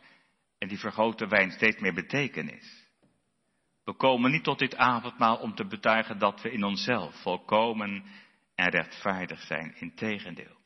en 0.57 0.67
die 0.67 0.79
vergoten 0.79 1.29
wijn 1.29 1.51
steeds 1.51 1.79
meer 1.79 1.93
betekenis. 1.93 2.87
We 3.83 3.95
komen 3.95 4.31
niet 4.31 4.43
tot 4.43 4.59
dit 4.59 4.75
avondmaal 4.75 5.37
om 5.37 5.55
te 5.55 5.67
betuigen 5.67 6.19
dat 6.19 6.41
we 6.41 6.51
in 6.51 6.63
onszelf 6.63 7.21
volkomen 7.21 8.05
en 8.55 8.69
rechtvaardig 8.69 9.41
zijn. 9.41 9.75
Integendeel. 9.75 10.57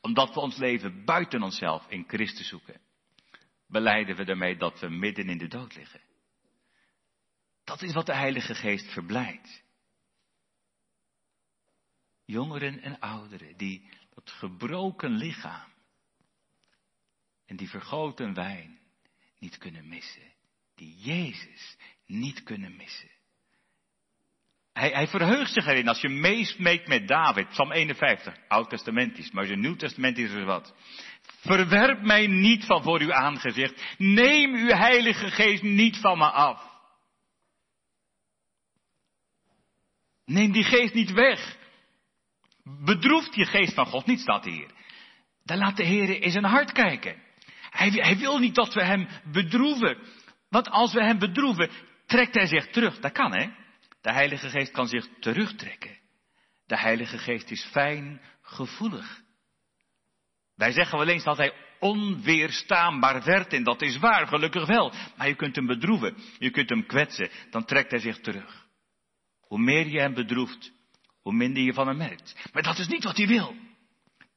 Omdat 0.00 0.34
we 0.34 0.40
ons 0.40 0.56
leven 0.56 1.04
buiten 1.04 1.42
onszelf 1.42 1.86
in 1.88 2.04
Christus 2.06 2.48
zoeken, 2.48 2.80
beleiden 3.66 4.16
we 4.16 4.24
daarmee 4.24 4.56
dat 4.56 4.80
we 4.80 4.88
midden 4.88 5.28
in 5.28 5.38
de 5.38 5.48
dood 5.48 5.76
liggen. 5.76 6.00
Dat 7.64 7.82
is 7.82 7.92
wat 7.92 8.06
de 8.06 8.14
Heilige 8.14 8.54
Geest 8.54 8.92
verblijdt. 8.92 9.62
Jongeren 12.24 12.82
en 12.82 12.98
ouderen 12.98 13.56
die 13.56 13.90
dat 14.14 14.30
gebroken 14.30 15.10
lichaam 15.10 15.72
en 17.46 17.56
die 17.56 17.68
vergoten 17.68 18.34
wijn 18.34 18.78
niet 19.38 19.58
kunnen 19.58 19.88
missen. 19.88 20.32
Die 20.74 20.96
Jezus 20.96 21.76
niet 22.06 22.42
kunnen 22.42 22.76
missen. 22.76 23.10
Hij, 24.72 24.90
hij 24.90 25.08
verheugt 25.08 25.52
zich 25.52 25.66
erin 25.66 25.88
als 25.88 26.00
je 26.00 26.08
meesmeekt 26.08 26.88
met 26.88 27.08
David, 27.08 27.48
Psalm 27.48 27.72
51, 27.72 28.36
Oud-testamentisch, 28.48 29.30
maar 29.30 29.46
zijn 29.46 29.60
Nieuw-testamentisch 29.60 30.30
is 30.30 30.44
wat. 30.44 30.74
Verwerp 31.22 32.02
mij 32.02 32.26
niet 32.26 32.64
van 32.64 32.82
voor 32.82 33.00
uw 33.00 33.12
aangezicht. 33.12 33.84
Neem 33.98 34.54
uw 34.54 34.68
heilige 34.68 35.30
geest 35.30 35.62
niet 35.62 35.96
van 35.96 36.18
me 36.18 36.30
af. 36.30 36.73
Neem 40.24 40.52
die 40.52 40.64
geest 40.64 40.94
niet 40.94 41.12
weg. 41.12 41.56
Bedroeft 42.84 43.32
die 43.32 43.44
geest 43.44 43.74
van 43.74 43.86
God 43.86 44.06
niet, 44.06 44.20
staat 44.20 44.44
hier. 44.44 44.70
Dan 45.42 45.58
laat 45.58 45.76
de 45.76 45.84
Heer 45.84 46.22
in 46.22 46.30
zijn 46.30 46.44
hart 46.44 46.72
kijken. 46.72 47.22
Hij, 47.70 47.88
hij 47.88 48.16
wil 48.16 48.38
niet 48.38 48.54
dat 48.54 48.74
we 48.74 48.84
hem 48.84 49.08
bedroeven. 49.32 49.98
Want 50.48 50.70
als 50.70 50.92
we 50.92 51.04
hem 51.04 51.18
bedroeven, 51.18 51.70
trekt 52.06 52.34
hij 52.34 52.46
zich 52.46 52.70
terug. 52.70 53.00
Dat 53.00 53.12
kan, 53.12 53.32
hè? 53.32 53.50
De 54.00 54.12
Heilige 54.12 54.48
Geest 54.48 54.72
kan 54.72 54.86
zich 54.86 55.08
terugtrekken. 55.20 55.98
De 56.66 56.78
Heilige 56.78 57.18
Geest 57.18 57.50
is 57.50 57.64
fijn, 57.64 58.20
gevoelig. 58.42 59.22
Wij 60.54 60.72
zeggen 60.72 60.98
wel 60.98 61.08
eens 61.08 61.24
dat 61.24 61.36
hij 61.36 61.52
onweerstaanbaar 61.78 63.24
werd 63.24 63.52
en 63.52 63.62
dat 63.62 63.82
is 63.82 63.98
waar, 63.98 64.26
gelukkig 64.26 64.66
wel. 64.66 64.92
Maar 65.16 65.28
je 65.28 65.34
kunt 65.34 65.56
hem 65.56 65.66
bedroeven, 65.66 66.16
je 66.38 66.50
kunt 66.50 66.68
hem 66.68 66.86
kwetsen, 66.86 67.30
dan 67.50 67.64
trekt 67.64 67.90
hij 67.90 68.00
zich 68.00 68.20
terug. 68.20 68.63
Hoe 69.48 69.58
meer 69.58 69.86
je 69.88 70.00
hem 70.00 70.14
bedroeft, 70.14 70.72
hoe 71.22 71.32
minder 71.32 71.62
je 71.62 71.72
van 71.72 71.86
hem 71.86 71.96
merkt. 71.96 72.48
Maar 72.52 72.62
dat 72.62 72.78
is 72.78 72.88
niet 72.88 73.04
wat 73.04 73.16
hij 73.16 73.26
wil. 73.26 73.54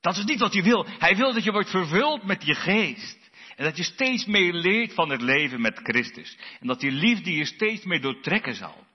Dat 0.02 0.18
is 0.18 0.24
niet 0.24 0.40
wat 0.40 0.54
hij 0.54 0.64
wil. 0.64 0.86
Hij 0.88 1.16
wil 1.16 1.34
dat 1.34 1.44
je 1.44 1.52
wordt 1.52 1.70
vervuld 1.70 2.24
met 2.24 2.46
je 2.46 2.56
geest. 2.56 3.30
En 3.56 3.64
dat 3.64 3.78
je 3.78 3.84
steeds 3.84 4.26
meer 4.26 4.54
leert 4.54 4.94
van 4.94 5.10
het 5.10 5.22
leven 5.22 5.62
met 5.62 5.80
Christus. 5.84 6.38
En 6.60 6.68
dat 6.68 6.80
die 6.80 6.92
liefde 6.92 7.32
je 7.32 7.46
steeds 7.46 7.84
meer 7.84 8.02
doortrekken 8.02 8.56
zal. 8.56 8.86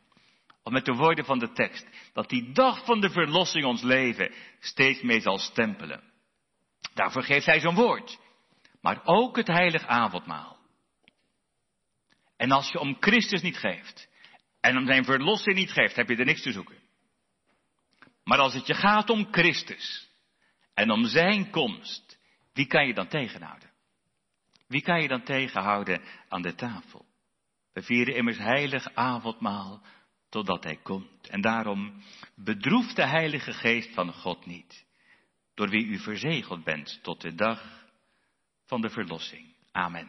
Of 0.63 0.73
met 0.73 0.85
de 0.85 0.93
woorden 0.93 1.25
van 1.25 1.39
de 1.39 1.53
tekst. 1.53 1.87
Dat 2.13 2.29
die 2.29 2.53
dag 2.53 2.85
van 2.85 3.01
de 3.01 3.11
verlossing 3.11 3.65
ons 3.65 3.83
leven 3.83 4.33
steeds 4.61 5.03
meer 5.03 5.21
zal 5.21 5.39
stempelen. 5.39 6.03
Daarvoor 6.95 7.23
geeft 7.23 7.47
hij 7.47 7.61
zo'n 7.61 7.75
woord. 7.75 8.19
Maar 8.81 9.01
ook 9.05 9.37
het 9.37 9.47
heilig 9.47 9.87
avondmaal. 9.87 10.59
En 12.37 12.51
als 12.51 12.71
je 12.71 12.79
om 12.79 12.97
Christus 13.01 13.43
niet 13.43 13.57
geeft. 13.57 14.09
En 14.63 14.77
om 14.77 14.87
zijn 14.87 15.05
verlossing 15.05 15.57
niet 15.57 15.73
geeft, 15.73 15.97
heb 15.97 16.09
je 16.09 16.17
er 16.17 16.25
niks 16.25 16.43
te 16.43 16.53
zoeken. 16.53 16.79
Maar 18.25 18.39
als 18.39 18.55
het 18.55 18.67
je 18.67 18.75
gaat 18.75 19.11
om 19.11 19.29
Christus. 19.31 20.11
En 20.75 20.91
om 20.91 21.05
zijn 21.07 21.51
komst. 21.51 22.19
Wie 22.53 22.67
kan 22.67 22.87
je 22.87 22.95
dan 22.95 23.09
tegenhouden? 23.09 23.71
Wie 24.67 24.83
kan 24.83 25.03
je 25.03 25.09
dan 25.09 25.23
tegenhouden 25.23 26.03
aan 26.29 26.43
de 26.43 26.55
tafel? 26.55 27.07
We 27.73 27.83
vieren 27.83 28.15
immers 28.15 28.39
heilig 28.39 28.95
avondmaal 28.95 29.83
totdat 30.29 30.65
hij 30.65 30.77
komt. 30.77 31.29
En 31.29 31.41
daarom 31.41 32.03
bedroeft 32.35 32.97
de 32.97 33.07
Heilige 33.07 33.53
Geest 33.53 33.95
van 33.95 34.13
God 34.13 34.47
niet, 34.47 34.87
door 35.55 35.69
wie 35.69 35.87
u 35.87 35.99
verzegeld 35.99 36.65
bent 36.65 36.99
tot 37.03 37.21
de 37.21 37.35
dag 37.35 37.87
van 38.65 38.81
de 38.81 38.91
verlossing. 38.91 39.55
Amen. 39.73 40.09